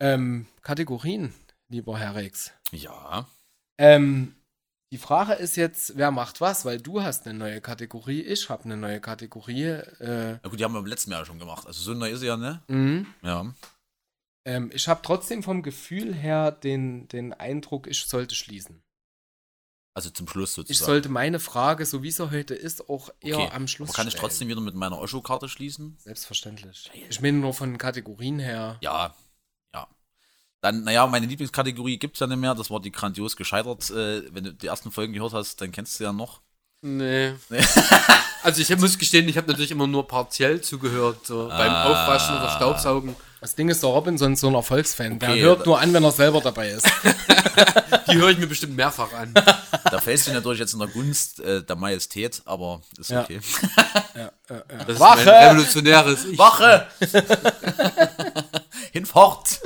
[0.00, 1.32] ähm, Kategorien,
[1.68, 2.52] lieber Herr Rex.
[2.72, 3.28] ja.
[3.78, 4.34] Ähm,
[4.90, 8.64] die Frage ist jetzt, wer macht was, weil du hast eine neue Kategorie, ich habe
[8.64, 9.62] eine neue Kategorie.
[9.62, 11.66] Äh, Na gut, die haben wir im letzten Jahr schon gemacht.
[11.66, 12.62] Also so neu ist sie ja, ne?
[12.68, 13.06] mhm.
[13.22, 13.54] Ja.
[14.44, 18.82] ähm, ich habe trotzdem vom Gefühl her den, den Eindruck, ich sollte schließen.
[19.94, 20.86] Also zum Schluss Ich sozusagen.
[20.86, 24.06] sollte meine Frage, so wie sie heute ist, auch eher Okay, am Schluss Aber kann
[24.06, 24.22] ich stellen.
[24.26, 25.98] trotzdem wieder mit meiner Osho-Karte schließen?
[25.98, 26.90] Selbstverständlich.
[27.10, 28.78] Ich meine nur von Kategorien her.
[28.80, 29.14] Ja,
[29.74, 29.86] ja.
[30.62, 32.54] Dann, naja, meine Lieblingskategorie gibt es ja nicht mehr.
[32.54, 33.90] Das war die grandios gescheitert.
[33.90, 36.40] Äh, wenn du die ersten Folgen gehört hast, dann kennst du ja noch.
[36.80, 37.34] Nee.
[38.42, 41.84] also ich muss gestehen, ich habe natürlich immer nur partiell zugehört, so beim Ah.
[41.84, 43.14] Aufwaschen oder Staubsaugen.
[43.42, 45.18] Das Ding ist, der Robinson ist so ein Erfolgsfan.
[45.18, 46.86] Der Okay, hört da- nur an, wenn er selber dabei ist.
[48.10, 49.34] Die höre ich mir bestimmt mehrfach an.
[49.34, 53.22] Da fällst du natürlich jetzt in der Gunst äh, der Majestät, aber ist Ja.
[53.24, 53.40] okay.
[54.46, 55.24] Das ist Wache!
[55.26, 56.38] mein revolutionäres Ich.
[56.38, 56.86] Wache!
[58.92, 59.60] Hinfort!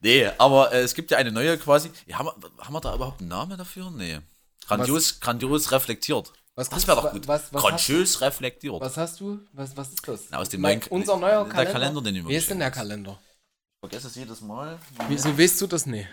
[0.00, 1.90] Nee, aber äh, es gibt ja eine neue quasi.
[2.06, 3.90] Ja, haben, wir, haben wir da überhaupt einen Namen dafür?
[3.90, 4.18] Nee.
[4.66, 6.32] Grandios, grandios reflektiert.
[6.70, 7.26] Was das wäre doch gut.
[7.28, 8.80] was- was Grandios reflektiert.
[8.80, 9.40] Was hast du?
[9.52, 10.20] Was, was ist das?
[10.30, 11.72] Na, aus dem Mein- neuen- unser neuer der Kalender.
[11.72, 12.70] Kalender, den mir Wie ist denn der.
[12.70, 13.18] Kalender?
[13.20, 14.78] Ich vergesse es jedes Mal.
[15.08, 16.08] Wieso weißt du das nicht?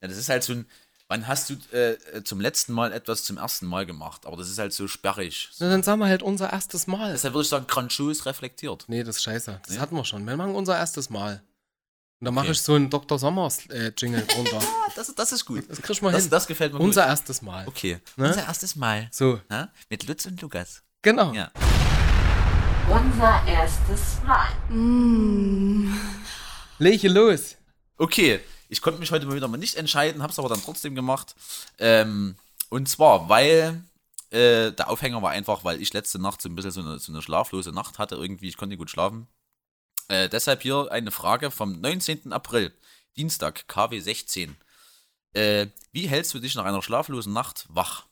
[0.00, 0.66] Ja, das ist halt so ein.
[1.10, 4.26] Wann hast du äh, zum letzten Mal etwas zum ersten Mal gemacht?
[4.26, 5.48] Aber das ist halt so sperrig.
[5.58, 7.12] Na, dann sagen wir halt unser erstes Mal.
[7.12, 8.84] Deshalb würde ich sagen, grandios reflektiert.
[8.88, 9.58] Nee, das ist scheiße.
[9.62, 9.78] Das Nee?
[9.80, 10.26] hatten wir schon.
[10.26, 11.42] Wir machen unser erstes Mal.
[12.20, 12.52] Und da mache Okay.
[12.52, 13.18] ich so einen Dr.
[13.18, 14.60] Sommers äh, Jingle drunter.
[14.96, 15.62] Das, das ist gut.
[15.68, 16.30] Das kriegst du mal Das, hin.
[16.30, 17.10] das gefällt mir unser gut.
[17.10, 17.68] erstes Mal.
[17.68, 18.00] Okay.
[18.16, 18.26] Ne?
[18.28, 19.06] Unser erstes Mal.
[19.12, 19.70] So, Na?
[19.88, 20.82] Mit Lutz und Lukas.
[21.02, 21.32] genau.
[21.32, 21.52] Ja.
[22.90, 24.48] Unser erstes Mal.
[26.78, 27.56] Lege los.
[27.96, 31.34] Okay, ich konnte mich heute mal wieder mal nicht entscheiden, hab's aber dann trotzdem gemacht.
[31.78, 32.34] Ähm,
[32.70, 33.82] und zwar, weil
[34.30, 37.12] äh, der Aufhänger war einfach, weil ich letzte Nacht so ein bisschen so eine, so
[37.12, 39.28] eine schlaflose Nacht hatte, irgendwie, ich konnte nicht gut schlafen.
[40.08, 42.32] Äh, deshalb hier eine Frage vom 19.
[42.32, 42.72] April,
[43.16, 44.56] Dienstag, KW 16.
[45.34, 48.06] Äh, wie hältst du dich nach einer schlaflosen Nacht wach?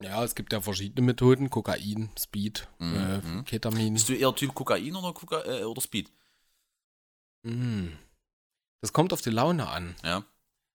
[0.00, 1.50] Ja, es gibt ja verschiedene Methoden.
[1.50, 3.40] Kokain, Speed, Mhm.
[3.40, 3.94] äh, Ketamin.
[3.94, 6.12] Bist du eher Typ Kokain oder, Koka äh, oder Speed?
[7.42, 7.88] Mm.
[8.80, 9.96] Das kommt auf die Laune an.
[10.04, 10.24] Ja.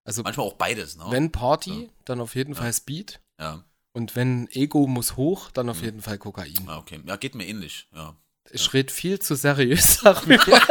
[0.03, 1.05] Also, Manchmal auch beides, ne?
[1.09, 1.89] wenn Party, Ja.
[2.03, 2.59] dann auf jeden Ja.
[2.59, 3.21] Fall Speed.
[3.39, 3.63] ja.
[3.95, 5.83] Und wenn Ego muss hoch, dann auf Mhm.
[5.85, 6.67] jeden Fall Kokain.
[6.67, 6.99] Ah, okay.
[7.05, 8.17] Ja, geht mir ähnlich, ja.
[8.51, 10.61] Ich rede viel zu seriös darüber.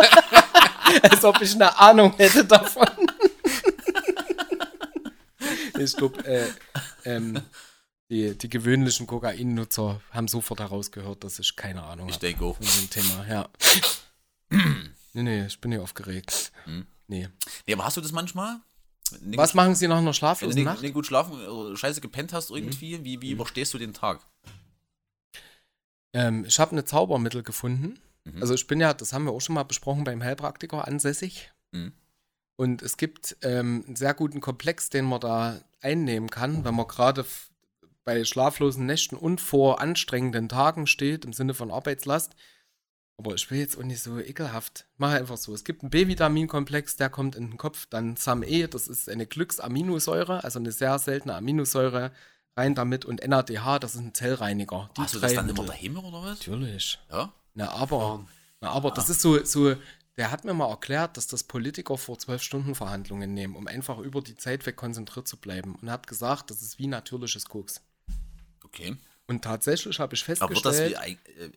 [1.02, 2.86] Als ob ich eine Ahnung hätte davon.
[5.78, 6.48] ich glaube, äh,
[7.04, 7.40] ähm,
[8.10, 12.56] die, die gewöhnlichen Kokainnutzer haben sofort herausgehört, dass ich keine Ahnung Ich habe denke auch.
[12.56, 13.26] von dem Thema.
[13.26, 13.48] Ja.
[15.14, 16.52] nee, nee, ich bin nicht aufgeregt.
[16.64, 16.86] Hm.
[17.08, 17.28] Nee.
[17.66, 18.56] Nee, aber hast du das manchmal?
[19.20, 20.82] Nicht Was machen Sie nach einer Wenn du schlaflosen nicht, Nacht?
[20.82, 24.20] nicht gut schlafen oder scheiße gepennt hast irgendwie, wie, wie überstehst du den Tag?
[26.12, 27.98] Ähm, ich habe eine Zaubermittel gefunden.
[28.24, 28.40] Mhm.
[28.40, 31.50] Also ich bin ja, das haben wir auch schon mal besprochen, beim Heilpraktiker ansässig.
[31.72, 31.92] Mhm.
[32.56, 36.86] Und es gibt ähm, einen sehr guten Komplex, den man da einnehmen kann, wenn man
[36.86, 37.24] gerade
[38.04, 42.34] bei schlaflosen Nächten und vor anstrengenden Tagen steht, im Sinne von Arbeitslast.
[43.16, 44.86] Aber ich will jetzt auch nicht so ekelhaft.
[44.96, 45.54] Mache einfach so.
[45.54, 47.86] Es gibt einen B-Vitaminkomplex, der kommt in den Kopf.
[47.86, 52.10] Dann SAM-E, das ist eine Glücksaminosäure, also eine sehr seltene Aminosäure.
[52.56, 54.90] Rein damit und NADH, das ist ein Zellreiniger.
[54.96, 55.64] Die Hast du das dann Mittel.
[55.64, 56.38] immer daheim oder was?
[56.38, 56.98] Natürlich.
[57.10, 57.32] Ja?
[57.54, 58.26] Na, aber,
[58.60, 59.74] na, aber das ist so, so,
[60.16, 63.98] der hat mir mal erklärt, dass das Politiker vor zwölf Stunden Verhandlungen nehmen, um einfach
[63.98, 65.76] über die Zeit weg konzentriert zu bleiben.
[65.80, 67.80] Und hat gesagt, das ist wie natürliches Koks.
[68.64, 68.96] Okay.
[69.26, 71.50] Und tatsächlich habe ich Aber wird das wie festgestellt, äh,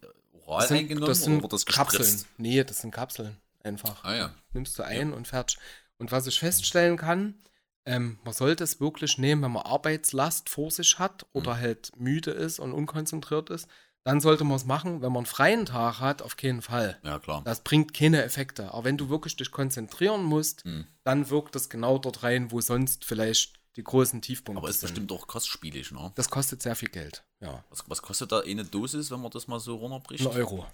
[0.46, 1.98] oral das sind, eingenommen das sind oder wird das gespritzt?
[1.98, 2.26] Kapseln.
[2.38, 3.36] Nee, das sind Kapseln.
[3.64, 4.04] Einfach.
[4.04, 4.34] Ah ja.
[4.54, 5.58] Nimmst du ein und fertig.
[5.98, 7.36] Und was ich feststellen kann,
[7.86, 11.60] ähm, man sollte es wirklich nehmen, wenn man Arbeitslast vor sich hat oder Mhm.
[11.60, 13.68] halt müde ist und unkonzentriert ist.
[14.04, 15.02] Dann sollte man es machen.
[15.02, 17.00] Wenn man einen freien Tag hat, auf keinen Fall.
[17.04, 17.42] Ja, klar.
[17.44, 18.72] Das bringt keine Effekte.
[18.72, 20.86] Aber wenn du wirklich dich konzentrieren musst, Mhm.
[21.04, 24.90] dann wirkt das genau dort rein, wo sonst vielleicht die großen Tiefpunkte Aber ist sind.
[24.90, 26.12] bestimmt auch kostspielig, ne?
[26.16, 27.24] Das kostet sehr viel Geld.
[27.42, 27.64] Ja.
[27.70, 30.22] Was, was kostet da eine Dosis, wenn man das mal so runterbricht?
[30.26, 30.66] Ein Euro.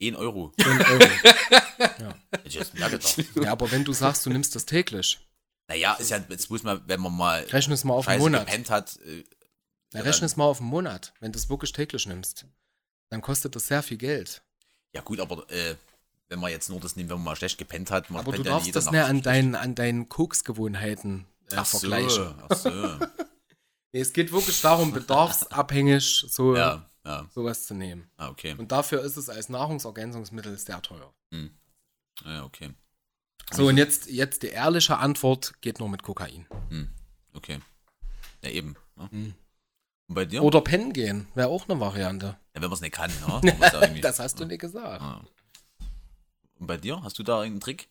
[0.00, 0.52] 1 Euro.
[0.58, 1.00] Ein Euro.
[2.32, 5.18] Hätte ich ja, aber wenn du sagst, du nimmst das täglich,
[5.68, 8.46] Naja, ist ja, jetzt muss man, wenn man mal rechne es mal auf einen Monat.
[8.46, 9.24] gepennt hat, äh,
[9.92, 11.12] Ja, rechne es mal auf einen Monat.
[11.20, 12.46] Wenn du es wirklich täglich nimmst,
[13.08, 14.42] dann kostet das sehr viel Geld.
[14.92, 15.74] ja gut, aber äh,
[16.28, 18.42] wenn man jetzt nur das nimmt, wenn man mal schlecht gepennt hat, man Aber du
[18.42, 22.34] ja darfst das nicht an deinen, an deinen Koksgewohnheiten äh, Ach so, vergleichen.
[22.48, 22.70] ach so.
[23.92, 27.26] Nee, es geht wirklich darum, bedarfsabhängig so, Ja, ja.
[27.34, 28.10] sowas zu nehmen.
[28.16, 28.54] Ah, okay.
[28.58, 31.14] Und dafür ist es als Nahrungsergänzungsmittel sehr teuer.
[32.24, 32.74] Ja, okay.
[33.52, 36.46] So, und jetzt, jetzt die ehrliche Antwort geht nur mit Kokain.
[37.34, 37.60] Okay.
[38.42, 38.76] Ja, eben.
[38.96, 39.34] Ne?
[40.08, 40.42] Und bei dir?
[40.42, 42.26] Oder pennen gehen, wäre auch eine Variante.
[42.54, 43.10] Ja, wenn man es nicht kann,
[43.42, 43.58] ne?
[43.60, 45.00] Ja Das hast du nicht gesagt.
[45.02, 45.24] Ah.
[46.58, 47.02] Und bei dir?
[47.02, 47.88] Hast du da irgendeinen Trick?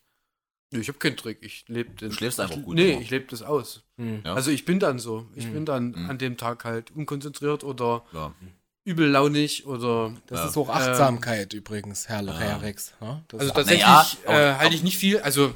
[0.72, 1.38] Nee, ich habe keinen Trick.
[1.42, 2.08] Ich lebe den.
[2.10, 3.00] Du schläfst einfach gut Nee, immer.
[3.02, 3.84] ich lebe das aus.
[3.98, 4.22] Hm.
[4.24, 4.34] Ja.
[4.34, 5.28] Also ich bin dann so.
[5.34, 5.52] Ich Mhm.
[5.52, 6.10] bin dann Mhm.
[6.10, 8.34] an dem Tag halt unkonzentriert oder Ja.
[8.86, 10.14] Übellaunig oder.
[10.26, 10.46] Das Ja.
[10.48, 12.94] ist auch Achtsamkeit übrigens, Herr, Herr Rex.
[13.00, 15.18] Ja, das Also tatsächlich Naja, äh, halte ich nicht viel.
[15.20, 15.52] Also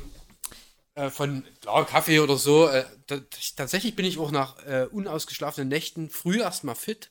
[0.95, 2.66] äh, von klar, Kaffee oder so.
[2.69, 3.19] Äh, da,
[3.57, 7.11] tatsächlich bin ich auch nach äh, unausgeschlafenen Nächten früh erstmal fit.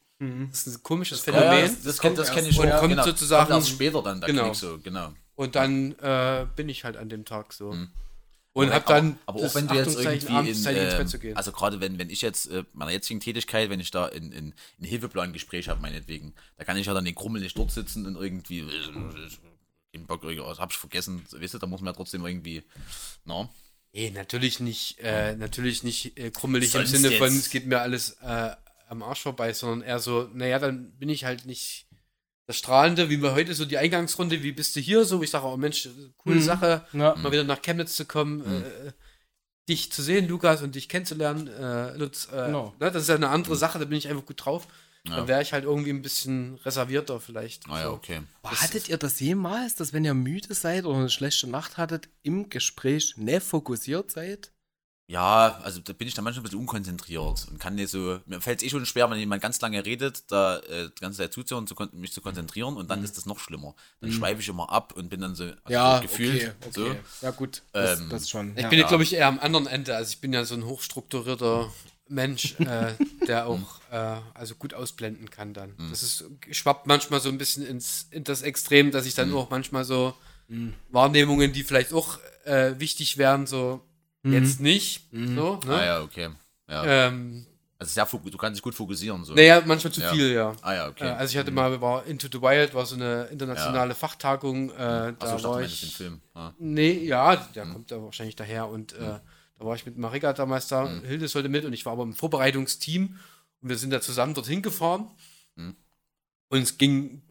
[0.52, 1.62] Das ist ein komisches Ja, Phänomen.
[1.62, 2.66] das, das, kenn, das kenne ich schon.
[2.70, 3.06] und kommt genau.
[3.06, 4.54] sozusagen- Kommt erst später dann, der Genau.
[4.54, 5.14] So, genau.
[5.36, 7.72] Und dann äh, bin ich halt an dem Tag so.
[7.72, 7.90] Mhm.
[8.54, 11.38] Und hab dann aber, aber auch wenn du jetzt irgendwie in, gehen.
[11.38, 14.54] also gerade wenn, wenn ich jetzt äh, meiner jetzigen Tätigkeit, wenn ich da in, in,
[14.80, 18.16] in Hilfeplangespräch habe, meinetwegen, da kann ich ja dann den Krummel nicht dort sitzen und
[18.16, 18.66] irgendwie,
[19.94, 22.64] den Bock, irgendwie, hab ich vergessen, weißt du, da muss man ja trotzdem irgendwie,
[23.24, 23.50] na,
[23.92, 27.46] Nee, natürlich nicht, äh, natürlich nicht äh, krummelig Sonst im Sinne von, jetzt.
[27.46, 28.52] es geht mir alles äh,
[28.88, 31.88] am Arsch vorbei, sondern eher so, naja, dann bin ich halt nicht
[32.50, 35.22] das Strahlende, wie wir heute so die Eingangsrunde, wie bist du hier so?
[35.22, 36.42] Ich sage, oh Mensch, coole Mhm.
[36.42, 37.14] Sache, Ja.
[37.16, 38.92] mal wieder nach Chemnitz zu kommen, äh,
[39.70, 42.28] dich zu sehen, Lukas, und dich kennenzulernen, äh, Lutz.
[42.32, 42.74] Äh, Genau.
[42.80, 44.68] ne, das ist ja eine andere Sache, da bin ich einfach gut drauf.
[45.08, 45.18] Ja.
[45.18, 47.68] Dann wäre ich halt irgendwie ein bisschen reservierter vielleicht.
[47.68, 47.92] naja, so.
[47.94, 48.22] okay.
[48.42, 52.10] Aber hattet ihr das jemals, dass wenn ihr müde seid oder eine schlechte Nacht hattet,
[52.24, 54.52] im Gespräch nicht fokussiert seid?
[55.10, 58.42] Ja, also da bin ich dann manchmal ein bisschen unkonzentriert und kann nicht so, mir
[58.42, 61.34] fällt es eh schon schwer, wenn jemand ganz lange redet, da äh, die ganze Zeit
[61.34, 63.74] zuzuhören, zu, mich zu konzentrieren und dann ist das noch schlimmer.
[64.02, 66.86] Dann schweife ich immer ab und bin dann so, also so gefühlt okay, so.
[66.86, 67.00] okay.
[67.24, 68.56] Ja gut, das, Ähm, das schon.
[68.56, 68.70] Ich ja.
[68.70, 69.96] bin, glaube ich, eher am anderen Ende.
[69.96, 71.74] Also ich bin ja so ein hochstrukturierter
[72.08, 72.94] Mensch, äh,
[73.28, 75.74] der auch äh, also gut ausblenden kann dann.
[75.90, 79.50] Das ist schwappt manchmal so ein bisschen ins in das Extrem, dass ich dann auch
[79.50, 80.14] manchmal so
[80.92, 83.82] Wahrnehmungen, die vielleicht auch äh, wichtig wären, so
[84.24, 85.08] jetzt nicht.
[85.12, 85.74] So, ne?
[85.74, 86.30] Ah ja, okay.
[86.70, 86.84] Ja.
[87.08, 87.46] ähm,
[87.78, 89.34] Also sehr du kannst dich gut fokussieren so.
[89.34, 90.12] naja, manchmal zu Ja.
[90.12, 90.54] viel, ja.
[90.62, 91.08] Ah ja, okay.
[91.08, 94.70] Äh, also ich hatte mal, war Into the Wild, war so eine internationale Fachtagung.
[94.72, 96.22] Äh, Achso, da ich dachte, meinst den ich, Film.
[96.34, 96.52] Ah.
[96.60, 97.74] Nee, ja, der Mhm.
[97.74, 98.68] kommt da wahrscheinlich daher.
[98.68, 98.98] Und äh,
[99.58, 100.88] da war ich mit Marika damals da.
[101.06, 103.18] Hilde sollte mit und ich war aber im Vorbereitungsteam.
[103.62, 105.10] Und wir sind da zusammen dorthin gefahren.
[105.56, 105.76] Mhm.
[106.50, 107.22] Und es ging,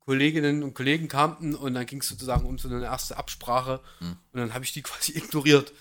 [0.00, 3.80] Kolleginnen und Kollegen kamen und dann ging es sozusagen um so eine erste Absprache.
[4.00, 4.16] Mhm.
[4.32, 5.72] Und dann habe ich die quasi ignoriert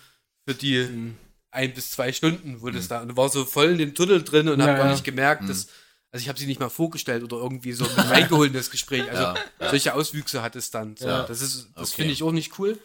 [0.47, 1.13] für die
[1.51, 4.47] ein bis zwei Stunden, wo das da, und war so voll in dem Tunnel drin
[4.49, 4.91] und Ja, habe gar ja.
[4.93, 5.67] nicht gemerkt, dass,
[6.11, 9.09] also ich habe sie nicht mal vorgestellt oder irgendwie so reingeholt in das Gespräch.
[9.09, 9.35] Also Ja,
[9.69, 10.95] solche Auswüchse hat es dann.
[10.95, 11.05] So.
[11.07, 12.01] Das ist, das Okay.
[12.01, 12.79] finde ich auch nicht cool.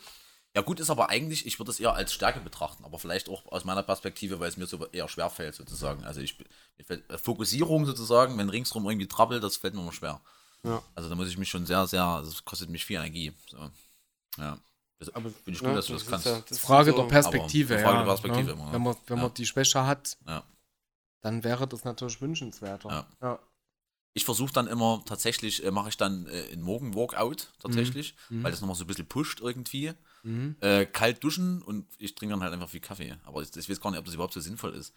[0.55, 3.45] Ja gut, ist aber eigentlich, ich würde es eher als Stärke betrachten, aber vielleicht auch
[3.53, 6.03] aus meiner Perspektive, weil es mir so eher schwer fällt sozusagen.
[6.05, 6.37] Also ich
[6.87, 10.21] fällt, äh, Fokussierung sozusagen, wenn ringsrum irgendwie trabbelt, das fällt mir immer schwer.
[10.65, 10.83] Ja.
[10.95, 13.33] Also da muss ich mich schon sehr, sehr, das kostet mich viel Energie.
[13.51, 13.71] So.
[14.39, 14.59] Ja.
[14.99, 16.27] Das Aber finde ich gut, ja, dass du das ist kannst.
[16.27, 17.99] ja- Das Frage so- der Perspektive, Frage ja.
[17.99, 18.53] der Perspektive ne?
[18.53, 19.23] immer, Wenn man, wenn ja.
[19.25, 20.43] man die Schwäche hat, Ja.
[21.23, 22.89] dann wäre das natürlich wünschenswerter.
[22.89, 23.07] Ja.
[23.21, 23.39] Ja.
[24.15, 28.43] Ich versuche dann immer tatsächlich, äh, mache ich dann äh, einen Morgen-Workout tatsächlich, Mhm.
[28.45, 29.93] weil das nochmal so ein bisschen pusht irgendwie.
[30.23, 30.57] Mhm.
[30.61, 33.15] Äh, kalt duschen und ich trinke dann halt einfach viel Kaffee.
[33.25, 34.95] Aber ich, ich weiß gar nicht, ob das überhaupt so sinnvoll ist.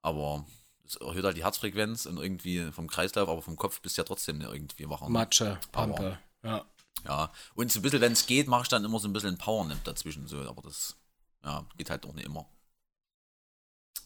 [0.00, 0.46] Aber
[0.86, 4.04] es erhöht halt die Herzfrequenz und irgendwie vom Kreislauf, aber vom Kopf bist du ja
[4.06, 5.04] trotzdem irgendwie wacher.
[5.06, 5.10] ne?
[5.10, 5.58] Matsche.
[5.72, 6.18] Pampe.
[6.42, 6.64] Ja.
[7.06, 7.32] Ja.
[7.54, 9.82] Und so ein bisschen, wenn es geht, mache ich dann immer so ein bisschen Power-Nap
[9.84, 10.26] dazwischen.
[10.26, 10.40] So.
[10.40, 10.96] Aber das
[11.44, 12.48] ja, geht halt auch nicht immer.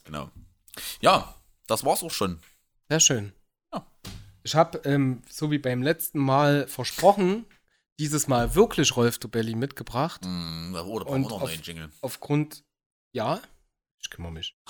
[0.05, 0.31] Genau.
[1.01, 1.35] Ja,
[1.67, 2.41] das war's auch schon.
[2.89, 3.33] Sehr schön.
[3.73, 3.87] Ja.
[4.43, 7.45] Ich habe, ähm, so wie beim letzten Mal versprochen,
[7.99, 10.23] dieses Mal wirklich Rolf Dubelli mitgebracht.
[10.25, 11.91] Mm, oder brauchen Und wir noch einen auf- neuen Jingle?
[12.01, 12.65] Aufgrund,
[13.13, 13.41] ja,
[13.99, 14.57] ich kümmere mich.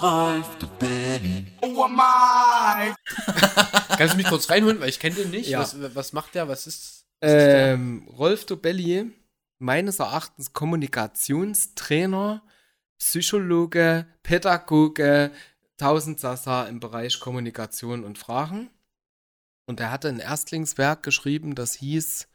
[3.97, 5.49] Kannst du mich kurz reinholen, weil ich kenne den nicht.
[5.49, 5.61] Ja.
[5.61, 6.49] Was, was macht der?
[6.49, 7.00] Was ist.
[7.23, 9.13] Ähm, Rolf Dobelli,
[9.59, 12.43] meines Erachtens Kommunikationstrainer,
[12.99, 15.33] Psychologe, Pädagoge,
[15.77, 18.71] Tausendsassa im Bereich Kommunikation und Fragen.
[19.67, 22.29] Und er hatte ein Erstlingswerk geschrieben, das hieß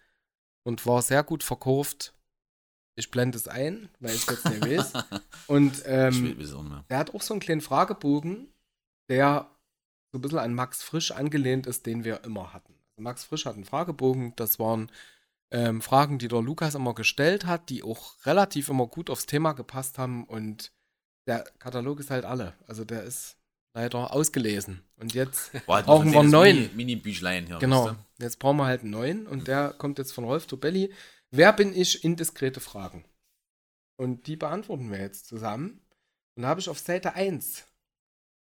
[0.63, 2.13] und war sehr gut verkauft.
[2.95, 4.93] Ich blende es ein, weil ich jetzt nicht weiß.
[5.47, 6.37] Und ähm,
[6.87, 8.47] er hat auch so einen kleinen Fragebogen,
[9.09, 9.51] der
[10.11, 12.74] so ein bisschen an Max Frisch angelehnt ist, den wir immer hatten.
[12.95, 14.89] Also Max Frisch hat einen Fragebogen, das waren
[15.51, 19.53] ähm, Fragen, die der Lukas immer gestellt hat, die auch relativ immer gut aufs Thema
[19.53, 20.71] gepasst haben und
[21.27, 22.53] der Katalog ist halt alle.
[22.67, 23.37] Also der ist
[23.75, 24.81] leider ausgelesen.
[24.97, 26.57] Und jetzt, halt brauchen wir kleines neuen.
[26.57, 27.59] Mini- Mini-Büchlein hier.
[27.59, 30.93] genau, weißt jetzt brauchen wir halt einen neuen und der kommt jetzt von Rolf Tobelli.
[31.31, 32.03] Wer bin ich?
[32.03, 33.03] Indiskrete Fragen.
[33.97, 35.81] Und die beantworten wir jetzt zusammen.
[36.35, 37.65] Und da habe ich auf Seite 1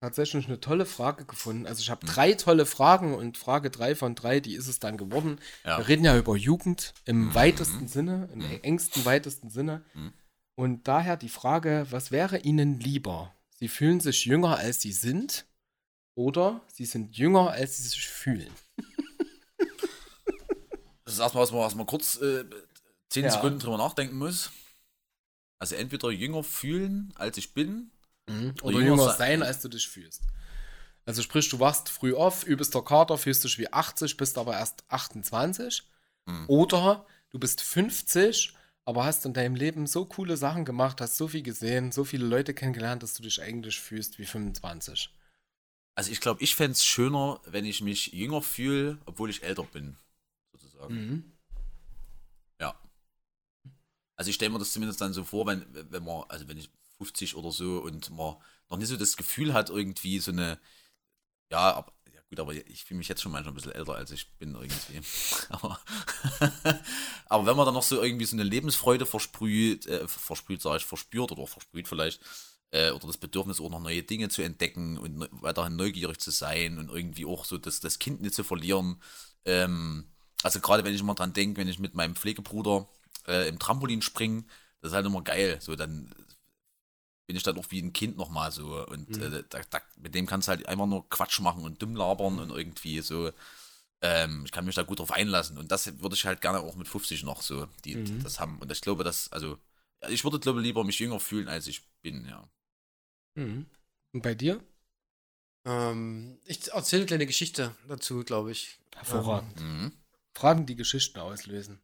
[0.01, 1.67] tatsächlich eine tolle Frage gefunden.
[1.67, 4.97] Also ich habe drei tolle Fragen und Frage drei von drei, die ist es dann
[4.97, 5.39] geworden.
[5.63, 5.77] Ja.
[5.77, 9.85] Wir reden ja über Jugend im weitesten Sinne, im engsten, weitesten Sinne.
[10.55, 13.33] Und daher die Frage, was wäre Ihnen lieber?
[13.59, 15.45] Sie fühlen sich jünger, als Sie sind
[16.15, 18.51] oder Sie sind jünger, als Sie sich fühlen?
[21.03, 22.45] Das ist erstmal, was man, was man kurz äh,
[23.09, 23.31] 10 Ja.
[23.31, 24.51] Sekunden drüber nachdenken muss.
[25.59, 27.91] Also entweder jünger fühlen, als ich bin.
[28.61, 30.23] Oder jünger jünger sein- als du dich fühlst.
[31.05, 34.53] Also sprich, du wachst früh auf, übelst der Kater, fühlst dich wie 80, bist aber
[34.53, 35.83] erst 28.
[36.25, 36.45] Mhm.
[36.47, 38.53] Oder du bist 50,
[38.85, 42.25] aber hast in deinem Leben so coole Sachen gemacht, hast so viel gesehen, so viele
[42.25, 45.09] Leute kennengelernt, dass du dich eigentlich fühlst wie 25.
[45.95, 49.63] Also ich glaube, ich fände es schöner, wenn ich mich jünger fühle, obwohl ich älter
[49.63, 49.97] bin.
[50.53, 50.93] Sozusagen.
[50.93, 51.31] Mhm.
[52.61, 52.79] Ja.
[54.15, 56.69] Also ich stelle mir das zumindest dann so vor, wenn, wenn man, also wenn ich
[57.01, 58.35] 50 oder so und man
[58.69, 60.59] noch nicht so das Gefühl hat, irgendwie so eine,
[61.51, 64.11] ja, aber, ja gut, aber ich fühle mich jetzt schon manchmal ein bisschen älter, als
[64.11, 65.01] ich bin irgendwie.
[65.49, 65.79] aber,
[67.25, 70.85] aber wenn man dann noch so irgendwie so eine Lebensfreude versprüht, äh, versprüht, sage ich,
[70.85, 72.21] verspürt oder versprüht vielleicht,
[72.69, 76.29] äh, oder das Bedürfnis auch noch neue Dinge zu entdecken und ne, weiterhin neugierig zu
[76.29, 79.01] sein und irgendwie auch so das, das Kind nicht zu verlieren.
[79.45, 80.05] Ähm,
[80.43, 82.87] also gerade wenn ich immer dran denke, wenn ich mit meinem Pflegebruder
[83.27, 84.45] äh, im Trampolin springe,
[84.81, 85.57] das ist halt immer geil.
[85.61, 86.13] So, dann
[87.31, 88.85] bin ich dann auch wie ein Kind nochmal so.
[88.87, 91.95] Und äh, da, da, mit dem kannst du halt einfach nur Quatsch machen und dumm
[91.95, 93.31] labern und irgendwie so.
[94.01, 95.57] Ähm, ich kann mich da gut drauf einlassen.
[95.57, 98.59] Und das würde ich halt gerne auch mit 50 noch so, die, das haben.
[98.59, 99.57] Und ich glaube, dass, also,
[100.09, 102.49] ich würde, glaube lieber mich jünger fühlen, als ich bin, ja.
[103.35, 103.65] Mhm.
[104.11, 104.61] Und bei dir?
[105.63, 108.77] Ähm, ich erzähle eine kleine Geschichte dazu, glaube ich.
[108.93, 109.57] Hervorragend.
[109.61, 109.93] Mhm.
[110.33, 111.79] Fragen, die Geschichten auslösen.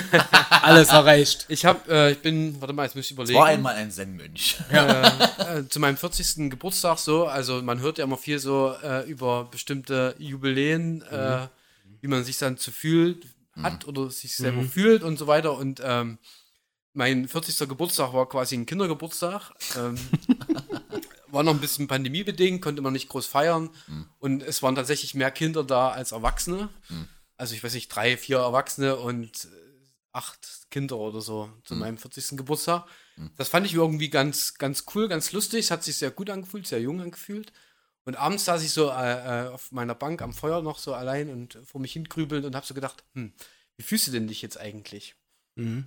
[0.62, 1.46] Alles erreicht.
[1.48, 3.38] Ich habe, äh, ich bin, warte mal, jetzt muss ich Es überlegen.
[3.38, 4.56] war einmal ein Zen-Mönch.
[4.70, 5.06] äh,
[5.58, 6.50] äh, zu meinem 40.
[6.50, 11.46] Geburtstag so, also man hört ja immer viel so äh, über bestimmte Jubiläen, äh,
[12.00, 13.26] wie man sich dann zu fühlt
[13.62, 15.56] hat oder sich selber fühlt und so weiter.
[15.56, 16.18] Und ähm,
[16.92, 17.68] mein 40.
[17.68, 19.52] Geburtstag war quasi ein Kindergeburtstag.
[19.78, 19.96] Ähm,
[21.28, 23.70] war noch ein bisschen pandemiebedingt, konnte man nicht groß feiern.
[24.18, 26.68] Und es waren tatsächlich mehr Kinder da als Erwachsene.
[27.38, 29.48] Also ich weiß nicht, drei, vier Erwachsene und äh,
[30.16, 32.36] acht Kinder oder so zu meinem 40.
[32.36, 32.86] Geburtstag.
[33.36, 35.60] Das fand ich irgendwie ganz, ganz cool, ganz lustig.
[35.66, 37.52] Es hat sich sehr gut angefühlt, sehr jung angefühlt.
[38.04, 41.28] Und abends saß ich so äh, äh, auf meiner Bank am Feuer noch so allein
[41.30, 43.32] und vor mich hingrübelnd und habe so gedacht, hm,
[43.76, 45.14] wie fühlst du denn dich jetzt eigentlich?
[45.56, 45.86] Mhm.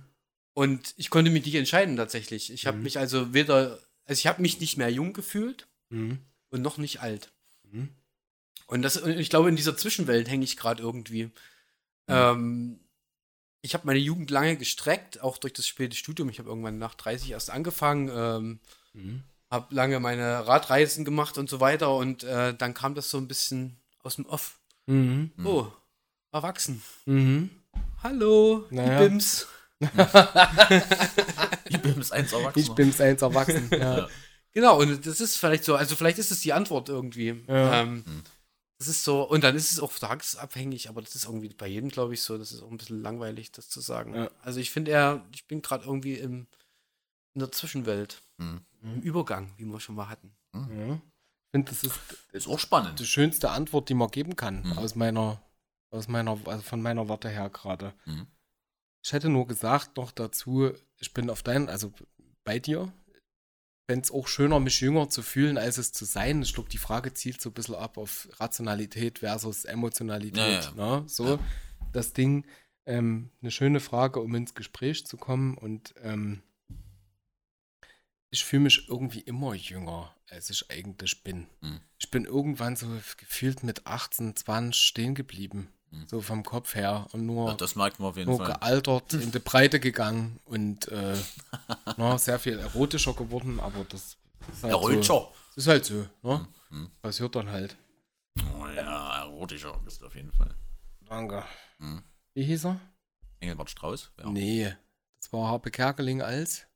[0.54, 2.52] Und ich konnte mich nicht entscheiden tatsächlich.
[2.52, 6.18] Ich habe mich also weder, also ich habe mich nicht mehr jung gefühlt Mhm.
[6.50, 7.32] und noch nicht alt.
[7.64, 7.88] Mhm.
[8.66, 11.30] Und das, und ich glaube, in dieser Zwischenwelt hänge ich gerade irgendwie.
[12.06, 12.80] Ähm,
[13.62, 16.28] ich habe meine Jugend lange gestreckt, auch durch das späte Studium.
[16.28, 18.60] Ich habe irgendwann nach 30 erst angefangen, ähm,
[18.92, 19.22] Mhm.
[19.50, 21.94] habe lange meine Radreisen gemacht und so weiter.
[21.94, 24.58] Und äh, dann kam das so ein bisschen aus dem Off.
[24.86, 25.30] Mhm.
[25.44, 25.66] Oh,
[26.32, 26.82] erwachsen.
[27.06, 27.50] Mhm.
[28.02, 28.98] Hallo, Naja.
[28.98, 29.46] die Bims.
[31.68, 32.52] Ich bin bis eins Erwachsener.
[32.56, 33.68] Ich bin's eins erwachsen.
[33.72, 34.08] Ja.
[34.52, 37.40] Genau, und das ist vielleicht so, also vielleicht ist es die Antwort irgendwie.
[37.46, 37.82] Ja.
[37.82, 38.04] Ähm,
[38.80, 41.90] Das ist so, und dann ist es auch tagesabhängig, aber das ist irgendwie bei jedem,
[41.90, 42.38] glaube ich, so.
[42.38, 44.14] Das ist auch ein bisschen langweilig, das zu sagen.
[44.14, 44.30] Ja.
[44.42, 46.46] Also ich finde eher, ich bin gerade irgendwie im,
[47.34, 48.22] in der Zwischenwelt.
[48.38, 48.62] Mhm.
[48.82, 50.32] Im Übergang, wie wir schon mal hatten.
[50.54, 50.94] Ja.
[50.94, 52.00] Ich finde, das ist
[52.32, 52.98] Ist auch spannend.
[52.98, 54.78] die schönste Antwort, die man geben kann, Mhm.
[54.78, 55.42] aus meiner,
[55.90, 57.92] aus meiner, also von meiner Warte her gerade.
[58.06, 58.26] Mhm.
[59.04, 61.92] Ich hätte nur gesagt noch dazu, ich bin auf deinen, also
[62.44, 62.90] bei dir,
[63.90, 66.42] fände es auch schöner, mich jünger zu fühlen, als es zu sein.
[66.42, 70.36] Ich glaube, die Frage zielt so ein bisschen ab auf Rationalität versus Emotionalität.
[70.76, 71.00] Ja, ja.
[71.00, 71.08] Ne?
[71.08, 71.40] So,
[71.92, 72.46] das Ding,
[72.86, 76.40] ähm, eine schöne Frage, um ins Gespräch zu kommen und ähm,
[78.30, 81.48] ich fühle mich irgendwie immer jünger, als ich eigentlich bin.
[81.60, 81.80] Mhm.
[81.98, 82.86] Ich bin irgendwann so
[83.16, 85.68] gefühlt mit 18, 20 stehen geblieben.
[85.90, 86.06] Mhm.
[86.06, 87.06] So vom Kopf her.
[87.12, 88.54] Und nur, Ja, das merkt man auf jeden nur Fall.
[88.54, 91.16] gealtert, in die Breite gegangen und äh,
[91.96, 94.16] na, sehr viel erotischer geworden, aber das
[94.52, 95.28] ist halt, so, Erotischer.
[95.48, 96.06] das ist halt so.
[96.22, 96.46] Ne?
[96.70, 96.90] Mhm.
[97.02, 97.76] Passiert dann halt.
[98.56, 100.54] Oh ja, erotischer bist du auf jeden Fall.
[101.08, 101.44] Danke.
[101.78, 102.02] Mhm.
[102.34, 102.80] Wie hieß er?
[103.40, 104.12] Engelbert Strauß?
[104.18, 104.30] Ja.
[104.30, 104.72] Nee,
[105.20, 106.66] das war Harpe Kerkeling als.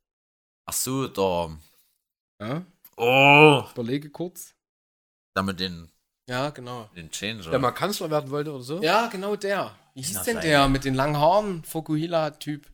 [0.67, 1.59] Ach so, der.
[2.41, 2.67] Ja?
[2.97, 3.65] Oh!
[3.73, 4.55] Überlege kurz.
[5.35, 5.91] Da mit den,
[6.29, 6.89] Ja, genau.
[6.97, 7.51] den Changer.
[7.51, 8.83] Der mal Kanzler werden wollte oder so.
[8.83, 9.75] Ja, genau der.
[9.95, 11.62] Wie hieß denn der mit den langen Haaren?
[11.64, 12.66] Fukuhila-Typ.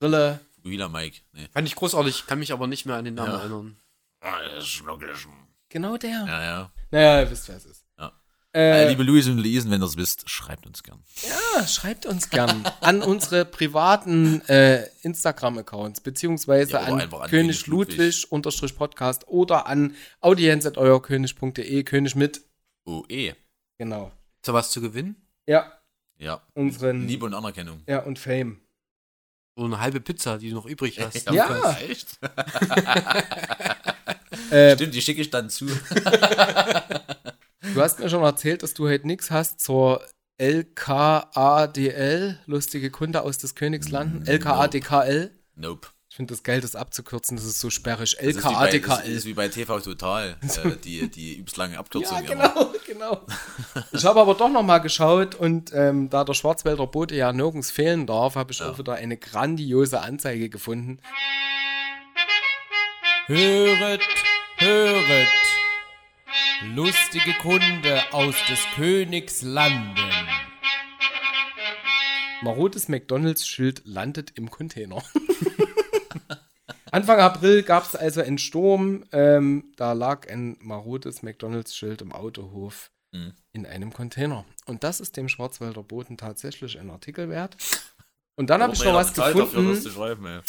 [0.00, 0.40] Brille.
[0.62, 1.18] Wheeler Mike.
[1.32, 1.46] Nee.
[1.52, 3.38] Fand ich großartig, kann mich aber nicht mehr an den Namen Ja.
[3.40, 3.76] erinnern.
[4.20, 4.38] Ah,
[5.68, 6.24] Genau der.
[6.26, 6.72] Ja, ja.
[6.90, 7.84] Naja, ihr wisst, wer es ist.
[7.98, 8.12] Ja.
[8.52, 11.02] Äh, Äh, liebe Luis und Luisen, wenn ihr es wisst, schreibt uns gern.
[11.56, 17.66] ja, schreibt uns gern an unsere privaten äh, Instagram-Accounts, beziehungsweise Ja, an, an König König
[17.66, 17.96] Ludwig.
[17.98, 22.42] Ludwig unterstrich Podcast oder an audienz.euerkönig.de, König mit,
[22.86, 23.34] Oh, eh.
[23.78, 24.06] genau.
[24.36, 25.16] Ist da was zu gewinnen?
[25.48, 25.72] Ja,
[26.18, 26.40] Ja.
[26.54, 27.82] unseren, Liebe und Anerkennung.
[27.86, 28.60] ja, und Fame.
[29.58, 31.30] So eine halbe Pizza, die du noch übrig hast.
[31.30, 31.76] Ja.
[31.80, 32.18] Echt?
[34.50, 35.66] Äh, Stimmt, die schicke ich dann zu.
[35.66, 35.74] Du
[37.80, 40.04] hast mir schon erzählt, dass du heute nichts hast zur
[40.38, 44.24] LKADL, lustige Kunde aus des Königslanden.
[44.26, 45.30] LKADKL.
[45.56, 45.88] Nope.
[46.16, 48.16] Ich finde das geil, das abzukürzen, das ist so sperrig.
[48.16, 51.76] Das ist wie bei, das ist wie bei TV Total, äh, die, die übelst lange
[51.76, 52.24] Abkürzung.
[52.24, 52.48] Ja, immer.
[52.48, 53.20] genau, genau.
[53.92, 57.70] Ich habe aber doch noch mal geschaut und ähm, da der Schwarzwälder Bote ja nirgends
[57.70, 61.00] fehlen darf, habe ich auch wieder eine grandiose Anzeige gefunden.
[63.26, 64.00] Höret,
[64.56, 65.28] höret,
[66.74, 70.00] lustige Kunde aus des Königs Landen.
[72.40, 75.02] Marodes McDonalds-Schild landet im Container.
[76.90, 79.04] Anfang April gab es also einen Sturm.
[79.12, 83.34] Ähm, da lag ein marodes McDonalds-Schild im Autohof Mhm.
[83.52, 84.44] in einem Container.
[84.66, 87.56] Und das ist dem Schwarzwälder Boten tatsächlich ein Artikel wert.
[88.34, 89.70] Und dann habe ich noch was gefunden.
[90.26, 90.40] ey.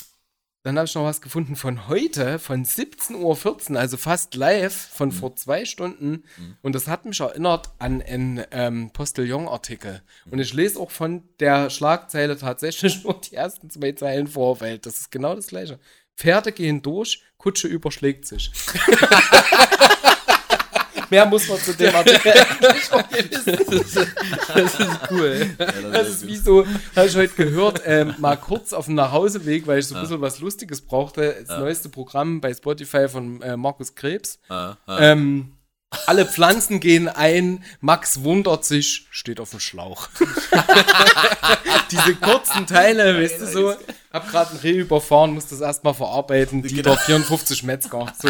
[0.67, 5.07] Dann habe ich noch was gefunden von heute, von 17.14 Uhr, also fast live, von
[5.07, 5.13] Mhm.
[5.13, 6.25] vor zwei Stunden.
[6.61, 10.01] Und das hat mich erinnert an einen ähm, Postillon-Artikel.
[10.25, 10.33] Mhm.
[10.33, 14.77] Und ich lese auch von der Schlagzeile tatsächlich nur die ersten zwei Zeilen vor, weil
[14.77, 15.79] das ist genau das Gleiche.
[16.17, 18.51] Pferde gehen durch, Kutsche überschlägt sich.
[21.09, 22.31] Mehr muss man zu dem Artikel
[22.91, 24.07] eigentlich wissen.
[24.47, 25.49] Das ist cool.
[25.91, 29.79] Das ist wie so, habe ich heute gehört, ähm, mal kurz auf dem Nachhauseweg, weil
[29.79, 31.43] ich so ein bisschen was Lustiges brauchte.
[31.47, 34.39] Das neueste Programm bei Spotify von äh, Markus Krebs.
[34.49, 34.99] Ah, ah.
[34.99, 35.56] Ähm,
[36.05, 40.09] alle Pflanzen gehen ein, Max wundert sich, steht auf dem Schlauch.
[41.91, 43.75] Diese kurzen Teile, weißt du so,
[44.11, 48.29] hab gerade ein Reh überfahren, muss das erstmal verarbeiten, Dieter 54 Metzger, so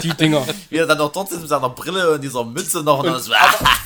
[0.00, 0.44] die Dinger.
[0.68, 3.20] Wie er dann noch dort sitzt mit seiner Brille und dieser Mütze noch und, dann
[3.22, 3.32] so,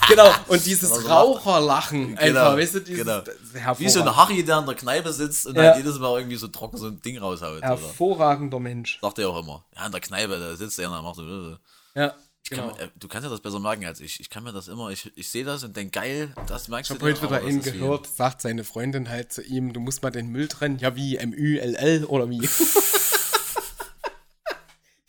[0.09, 3.21] Genau, und dieses Raucherlachen einfach, Genau, weißt du, dieses genau.
[3.21, 4.17] das wie so ein.
[4.17, 5.63] Harry, der in der Kneipe sitzt und Ja.
[5.65, 7.59] halt jedes Mal irgendwie so trocken so ein Ding raushaut.
[7.59, 7.69] Oder?
[7.69, 8.99] hervorragender Mensch.
[9.03, 9.63] Sagt er auch immer.
[9.77, 11.57] Ja, in der Kneipe, da sitzt er und macht so.
[11.95, 12.75] Ja, Ich kann, genau.
[12.77, 14.19] mir- äh, du kannst ja das besser merken als ich.
[14.21, 16.97] Ich kann mir das immer, ich, ich sehe das und denke, geil, das merkst Ich
[16.99, 19.81] du habe heute wieder einen ist wie- gehört, sagt seine Freundin halt zu ihm, du
[19.81, 20.79] musst mal den Müll trennen.
[20.79, 22.49] Ja, wie M-Ü-L-L oder wie?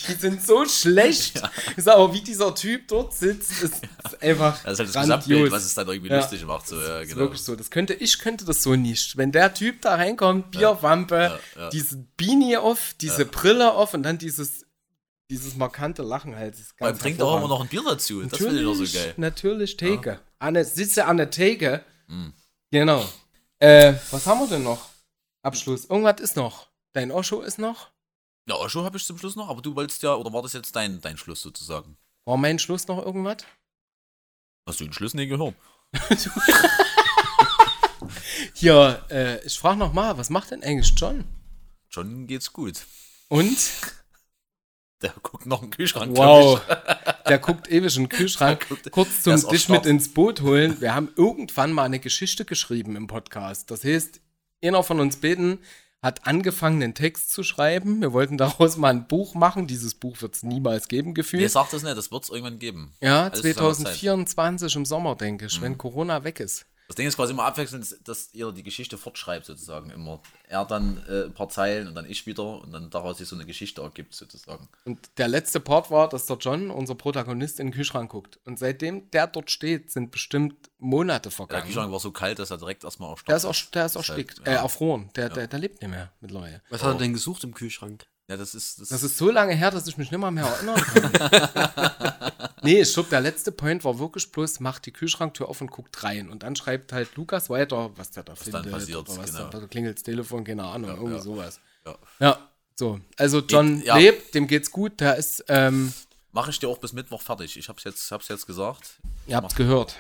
[0.08, 1.42] Die sind so schlecht.
[1.78, 4.94] Ich sag aber, wie dieser Typ dort sitzt, ist, ist einfach Das ist halt das
[4.94, 5.20] grandios.
[5.20, 6.18] Gesamtbild, was es dann irgendwie Ja.
[6.18, 6.68] lustig macht.
[6.68, 7.20] So, ja, Das ist genau.
[7.22, 7.56] wirklich so.
[7.56, 9.16] Das könnte, ich könnte das so nicht.
[9.16, 11.16] Wenn der Typ da reinkommt, Bierwampe,
[11.56, 11.70] ja, ja.
[11.70, 14.61] diese Beanie auf, diese Brille auf und dann dieses,
[15.32, 16.56] dieses markante Lachen halt.
[16.78, 18.22] Ganz trinkt auch immer noch ein Bier dazu.
[18.22, 19.14] Das finde ich doch so geil.
[19.18, 20.20] Natürlich Theke.
[20.40, 21.84] Anne, sitze an der Theke.
[22.70, 23.04] Genau.
[23.60, 24.90] Äh, was haben wir denn noch?
[25.42, 25.86] Abschluss.
[25.86, 26.68] Irgendwas ist noch.
[26.94, 27.92] Dein Osho ist noch.
[28.48, 30.76] Ja, Osho habe ich zum Schluss noch, aber du wolltest ja, oder war das jetzt
[30.76, 31.98] dein, dein Schluss sozusagen?
[32.26, 33.38] War mein Schluss noch irgendwas?
[34.68, 35.56] Hast du den Schluss nie gehört?
[38.54, 41.24] Hier, äh, ich frage noch mal, was macht denn eigentlich John?
[41.90, 42.86] John geht's gut.
[43.30, 43.58] Und?
[45.02, 46.16] Der guckt noch einen Kühlschrank.
[46.16, 46.62] Wow.
[47.28, 48.68] Der guckt ewig in den Kühlschrank.
[48.68, 50.80] Guckt- Kurz zum Dich mit ins Boot holen.
[50.82, 53.72] Wir haben irgendwann mal eine Geschichte geschrieben im Podcast.
[53.72, 54.20] Das heißt,
[54.64, 55.60] einer von uns beiden
[56.04, 58.02] hat angefangen, einen Text zu schreiben.
[58.02, 59.68] Wir wollten daraus mal ein Buch machen.
[59.68, 61.52] Dieses Buch wird es niemals geben, Nee, gefühlt.
[61.52, 62.94] sag das nicht, das wird es irgendwann geben.
[63.02, 63.76] Ja, Alles zu seiner Zeit.
[63.96, 66.66] 2024 im Sommer, denke ich, wenn Corona weg ist.
[66.92, 70.22] Das Ding ist quasi immer abwechselnd, dass ihr die Geschichte fortschreibt sozusagen immer.
[70.50, 73.36] Er dann äh, ein paar Zeilen und dann ich wieder und dann daraus sich so
[73.38, 74.68] eine Geschichte ergibt sozusagen.
[74.84, 78.42] Und der letzte Part war, dass der John, unser Protagonist, in den Kühlschrank guckt.
[78.44, 81.64] Und seitdem der dort steht, sind bestimmt Monate Der vergangen.
[81.64, 84.10] Kühlschrank war so kalt, dass er direkt erstmal erstarrt Der ist, auch, der ist Das
[84.10, 84.62] erstickt, halt, äh, ja.
[84.62, 85.10] erfroren.
[85.16, 86.62] Der, der, der lebt nicht mehr mittlerweile.
[86.70, 88.06] Was hat er denn gesucht im Kühlschrank?
[88.28, 88.80] Ja, das ist.
[88.80, 92.32] Das, Das ist so lange her, dass ich mich nicht mal mehr erinnern kann.
[92.64, 96.04] nee, ich glaube, der letzte Point war wirklich bloß, macht die Kühlschranktür auf und guckt
[96.04, 96.30] rein.
[96.30, 98.72] Und dann schreibt halt Lukas weiter, was der da dann findet.
[98.72, 99.50] passiert, oder was genau.
[99.50, 101.22] da, da klingelt das Telefon, keine Ahnung, irgendwie ja.
[101.22, 101.60] sowas.
[101.86, 101.96] ja.
[102.20, 103.00] Ja, so.
[103.18, 103.98] Also John Ja.
[103.98, 105.94] lebt, dem geht's gut, der ist, ähm,
[106.34, 107.58] Mache ich dir auch bis Mittwoch fertig.
[107.58, 109.00] Ich hab's jetzt, hab's jetzt gesagt.
[109.28, 109.98] ihr habt's gehört.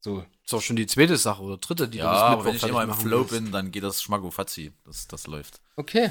[0.00, 0.24] So.
[0.44, 2.62] Ist auch schon die zweite Sache oder dritte, die Ja, du bis aber wenn ich
[2.62, 3.30] immer im Flow willst.
[3.30, 4.72] bin, dann geht das Schmacko-Fatzi.
[4.84, 5.60] Das, das läuft.
[5.76, 6.10] Okay.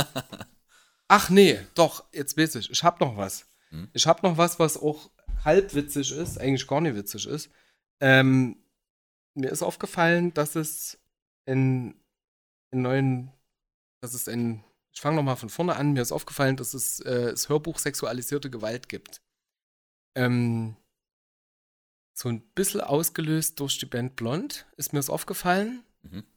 [1.08, 2.70] Ach nee, doch, jetzt weiß ich.
[2.70, 3.46] Ich hab noch was.
[3.70, 3.88] Hm?
[3.92, 5.10] Ich hab noch was, was auch
[5.44, 7.50] halb witzig ist, eigentlich gar nicht witzig ist.
[8.00, 8.56] Ähm,
[9.34, 10.98] mir ist aufgefallen, dass es
[11.46, 11.94] in,
[12.70, 13.32] in neuen,
[14.00, 14.62] dass es in,
[14.92, 18.50] ich fange nochmal von vorne an, mir ist aufgefallen, dass es äh, das Hörbuch sexualisierte
[18.50, 19.20] Gewalt gibt.
[20.14, 20.76] Ähm,
[22.18, 25.84] so ein bisschen ausgelöst durch die Band Blond, ist mir das aufgefallen.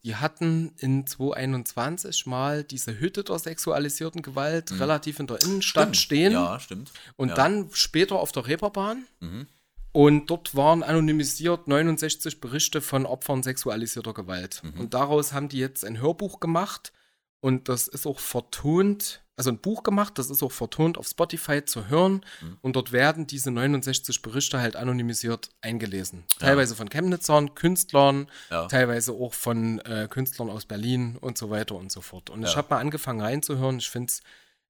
[0.04, 6.34] Die hatten in 2021 mal diese Hütte der sexualisierten Gewalt relativ in der Innenstadt stehen.
[6.34, 6.92] Ja, stimmt.
[7.16, 7.36] Und ja.
[7.36, 9.06] dann später auf der Reeperbahn.
[9.20, 9.48] Mhm.
[9.94, 14.62] Und dort waren anonymisiert 69 Berichte von Opfern sexualisierter Gewalt.
[14.64, 14.82] Mhm.
[14.82, 16.92] Und daraus haben die jetzt ein Hörbuch gemacht.
[17.40, 21.66] Und das ist auch vertont, also ein Buch gemacht, das ist auch vertont auf Spotify
[21.66, 22.24] zu hören.
[22.42, 22.58] Mhm.
[22.62, 26.24] Und dort werden diese 69 Berichte halt anonymisiert eingelesen.
[26.40, 28.68] Teilweise von Chemnitzern, Künstlern, Ja.
[28.68, 32.30] teilweise auch von äh, Künstlern aus Berlin und so weiter und so fort.
[32.30, 32.58] Und ich Ja.
[32.58, 33.80] habe mal angefangen reinzuhören.
[33.80, 34.22] Ich finde es,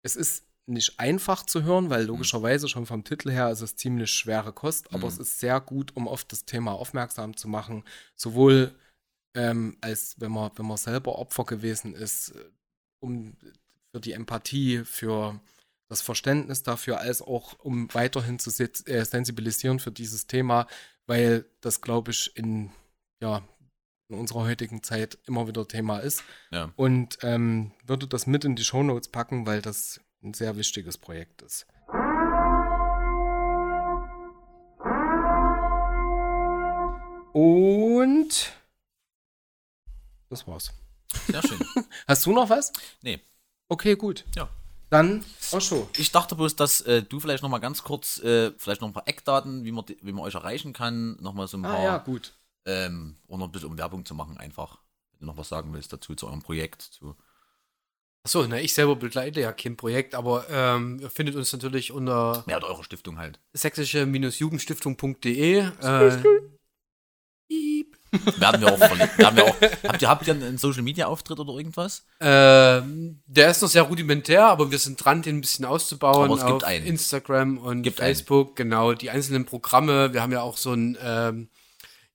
[0.04, 4.12] es ist nicht einfach zu hören, weil logischerweise schon vom Titel her ist es ziemlich
[4.12, 7.84] schwere Kost, aber es ist sehr gut, um auf das Thema aufmerksam zu machen.
[8.16, 8.74] Sowohl
[9.34, 12.44] ähm, als wenn man, wenn man selber Opfer gewesen ist, äh,
[13.00, 13.36] um
[13.92, 15.39] für die Empathie, für
[15.89, 20.68] das Verständnis dafür, als auch um weiterhin zu äh, sensibilisieren für dieses Thema,
[21.06, 22.72] weil das, glaube ich, in,
[23.22, 23.44] ja,
[24.10, 26.24] in unserer heutigen Zeit immer wieder Thema ist.
[26.52, 26.72] Ja.
[26.78, 31.42] Und ähm, würde das mit in die Shownotes packen, weil das ein sehr wichtiges Projekt
[31.42, 31.68] ist.
[37.34, 38.54] Und
[40.30, 40.74] das war's.
[41.28, 41.60] Sehr schön.
[42.08, 42.72] Hast du noch was?
[43.02, 43.22] Nee.
[43.72, 44.26] Okay, gut.
[44.36, 44.50] Ja.
[44.90, 45.88] Dann Osho.
[45.96, 48.94] Ich dachte bloß, dass äh, du vielleicht noch mal ganz kurz, äh, vielleicht noch ein
[48.94, 51.84] paar Eckdaten, wie man, wie man euch erreichen kann, noch mal so ein paar, Ah
[51.84, 52.34] ja, gut.
[52.66, 54.80] ähm, und noch ein bisschen um Werbung zu machen einfach.
[55.14, 57.16] Wenn du noch was sagen willst dazu, zu eurem Projekt, zu
[58.24, 62.44] Achso, na, ich selber begleite ja kein Projekt, aber ähm, ihr findet uns natürlich unter
[62.48, 63.40] ja, oder eure Stiftung halt.
[63.54, 65.60] sächsische-jugendstiftung.de.
[65.60, 66.24] Äh.
[68.38, 69.18] Werden wir auch verlinken.
[69.18, 69.55] Werden wir auch,
[69.88, 72.05] habt ihr, habt ihr einen Social Media Auftritt oder irgendwas?
[72.20, 76.26] Ähm, der ist noch sehr rudimentär, aber wir sind dran, den ein bisschen auszubauen.
[76.26, 76.86] Aber es gibt auf einen.
[76.86, 78.93] Instagram und Gibt Facebook, genau.
[78.93, 80.14] Die einzelnen Programme.
[80.14, 81.49] Wir haben ja auch so ein ähm,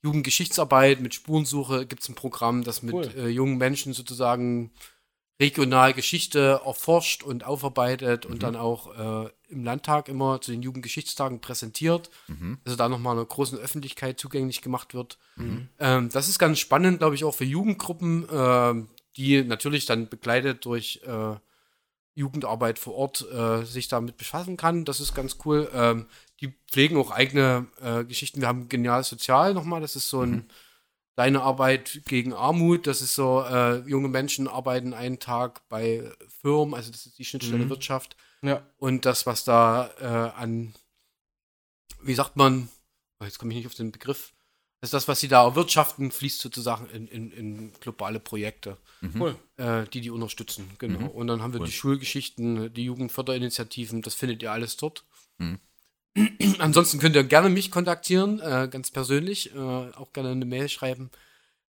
[0.03, 1.87] Jugendgeschichtsarbeit mit Spurensuche.
[1.87, 3.11] Gibt es ein Programm, das mit Cool.
[3.17, 4.71] äh, jungen Menschen sozusagen
[5.41, 8.33] regional Geschichte erforscht und aufarbeitet Mhm.
[8.33, 12.11] und dann auch äh, im Landtag immer zu den Jugendgeschichtstagen präsentiert.
[12.29, 12.59] Mhm.
[12.65, 15.19] Also da nochmal einer großen Öffentlichkeit zugänglich gemacht wird.
[15.37, 15.69] Mhm.
[15.79, 20.65] Ähm, das ist ganz spannend, glaube ich, auch für Jugendgruppen, ähm, die natürlich dann begleitet
[20.65, 21.37] durch äh,
[22.15, 24.85] Jugendarbeit vor Ort äh, sich damit befassen kann.
[24.85, 25.71] Das ist ganz cool.
[25.75, 26.07] Ähm,
[26.41, 28.41] die pflegen auch eigene äh, Geschichten.
[28.41, 30.45] Wir haben Genial Sozial nochmal, das ist so ein Mhm.
[31.19, 36.75] Deine Arbeit gegen Armut, das ist so, äh, junge Menschen arbeiten einen Tag bei Firmen,
[36.75, 37.71] also das ist die Schnittstelle Mhm.
[37.71, 38.19] Wirtschaft.
[38.43, 38.67] Ja.
[38.79, 40.75] Und das, was da äh, an,
[42.03, 42.69] wie sagt man,
[43.21, 44.33] oh, jetzt komme ich nicht auf den Begriff,
[44.83, 48.77] also das, was sie da erwirtschaften, fließt sozusagen in, in, in globale Projekte,
[49.19, 49.37] Cool.
[49.57, 50.71] äh, die die unterstützen.
[50.79, 51.01] Genau.
[51.01, 51.09] Mhm.
[51.09, 51.67] Und dann haben wir Cool.
[51.67, 55.05] die Schulgeschichten, die Jugendförderinitiativen, das findet ihr alles dort.
[55.39, 55.59] Mhm.
[56.59, 61.11] Ansonsten könnt ihr gerne mich kontaktieren, äh, ganz persönlich, äh, auch gerne eine Mail schreiben,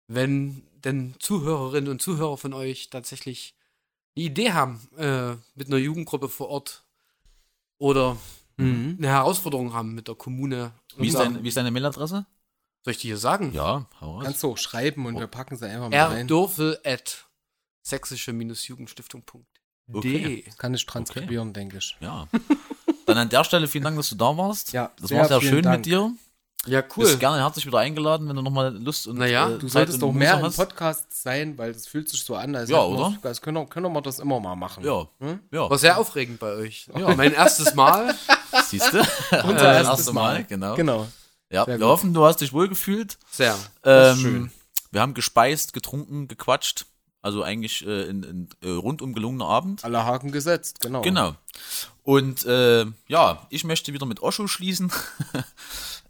[0.08, 3.56] wenn denn Zuhörerinnen und Zuhörer von euch tatsächlich
[4.18, 6.84] eine Idee haben äh, mit einer Jugendgruppe vor Ort
[7.78, 8.18] oder
[8.60, 8.96] Mhm.
[8.98, 10.72] eine Herausforderung haben mit der Kommune.
[10.98, 12.26] Wie ist, dein, wie ist deine Mailadresse?
[12.84, 13.54] Soll ich die hier sagen?
[13.54, 14.24] Ja, hau raus.
[14.24, 16.18] Kannst du auch schreiben und wir packen sie einfach mal rein.
[16.22, 17.28] erdürfel at
[17.84, 19.44] sächsische-jugendstiftung.de.
[19.94, 20.44] Okay.
[20.46, 21.96] Das kann ich transkribieren, denke ich.
[22.00, 22.28] Ja.
[23.06, 24.74] Dann an der Stelle vielen Dank, dass du da warst.
[24.74, 25.78] Ja, das sehr war sehr schön Dank.
[25.78, 26.12] mit dir.
[26.68, 27.06] Ja, cool.
[27.06, 30.02] bist gerne herzlich wieder eingeladen, wenn du nochmal Lust und Naja, äh, Du Zeit solltest
[30.02, 30.52] doch mehr im.
[30.54, 33.18] Podcast sein, weil das fühlt sich so an, als Ja, hätten wir- oder?
[33.24, 34.84] als können, wir- können wir das immer mal machen.
[34.84, 35.40] Ja, Hm?
[35.52, 35.70] ja.
[35.70, 36.88] War sehr aufregend bei euch.
[37.18, 38.14] Mein erstes Mal.
[38.66, 38.98] Siehst du?
[39.32, 39.42] Unser
[39.72, 40.44] Äh, erstes erste Mal.
[40.44, 40.76] Genau.
[40.76, 41.08] Genau.
[41.50, 41.88] Ja, Sehr wir gut.
[41.88, 43.18] hoffen, du hast dich wohlgefühlt.
[43.32, 43.56] Sehr.
[43.86, 44.52] Ähm, schön.
[44.92, 46.86] Wir haben gespeist, getrunken, gequatscht.
[47.22, 49.84] Also eigentlich äh, ein, ein äh, rundum gelungener Abend.
[49.84, 51.02] Alle Haken gesetzt, genau.
[51.02, 51.34] Genau.
[52.04, 54.92] Und äh, ja, ich möchte wieder mit Osho schließen.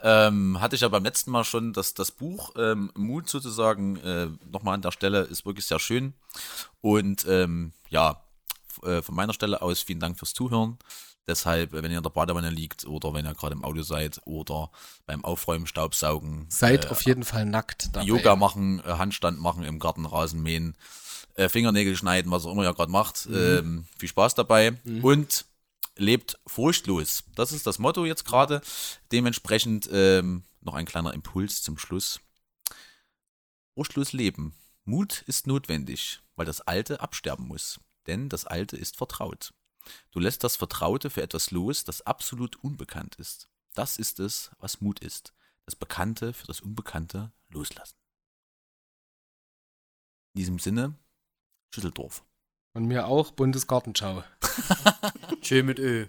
[0.01, 4.27] Ähm, hatte ich ja beim letzten Mal schon das, das Buch ähm, Mut sozusagen äh,
[4.51, 6.13] nochmal an der Stelle, ist wirklich sehr schön.
[6.81, 8.21] Und ähm, ja,
[8.83, 10.77] äh, von meiner Stelle aus vielen Dank fürs Zuhören.
[11.27, 14.21] Deshalb, äh, wenn ihr in der Badewanne liegt oder wenn ihr gerade im Auto seid
[14.25, 14.71] oder
[15.05, 18.05] beim Aufräumen, Staubsaugen, Seid äh, auf jeden Fall nackt dabei.
[18.05, 20.75] Yoga machen, äh, Handstand machen im Garten, Rasen mähen,
[21.35, 23.27] äh, Fingernägel schneiden, was auch immer ihr gerade macht.
[23.31, 25.45] Ähm, viel Spaß dabei und
[25.97, 27.23] lebt furchtlos.
[27.35, 28.61] Das ist das Motto jetzt gerade.
[29.11, 32.19] Dementsprechend ähm, noch ein kleiner Impuls zum Schluss.
[33.73, 34.55] Furchtlos leben.
[34.85, 37.79] Mut ist notwendig, weil das Alte absterben muss.
[38.07, 39.53] Denn das Alte ist vertraut.
[40.11, 43.49] Du lässt das Vertraute für etwas los, das absolut unbekannt ist.
[43.73, 45.33] Das ist es, was Mut ist.
[45.65, 47.97] Das Bekannte für das Unbekannte loslassen.
[50.33, 50.95] In diesem Sinne,
[51.73, 52.23] Schüsseldorf.
[52.73, 54.23] Und mir auch Bundesgartenschau.
[55.41, 56.05] Schön mit Ö.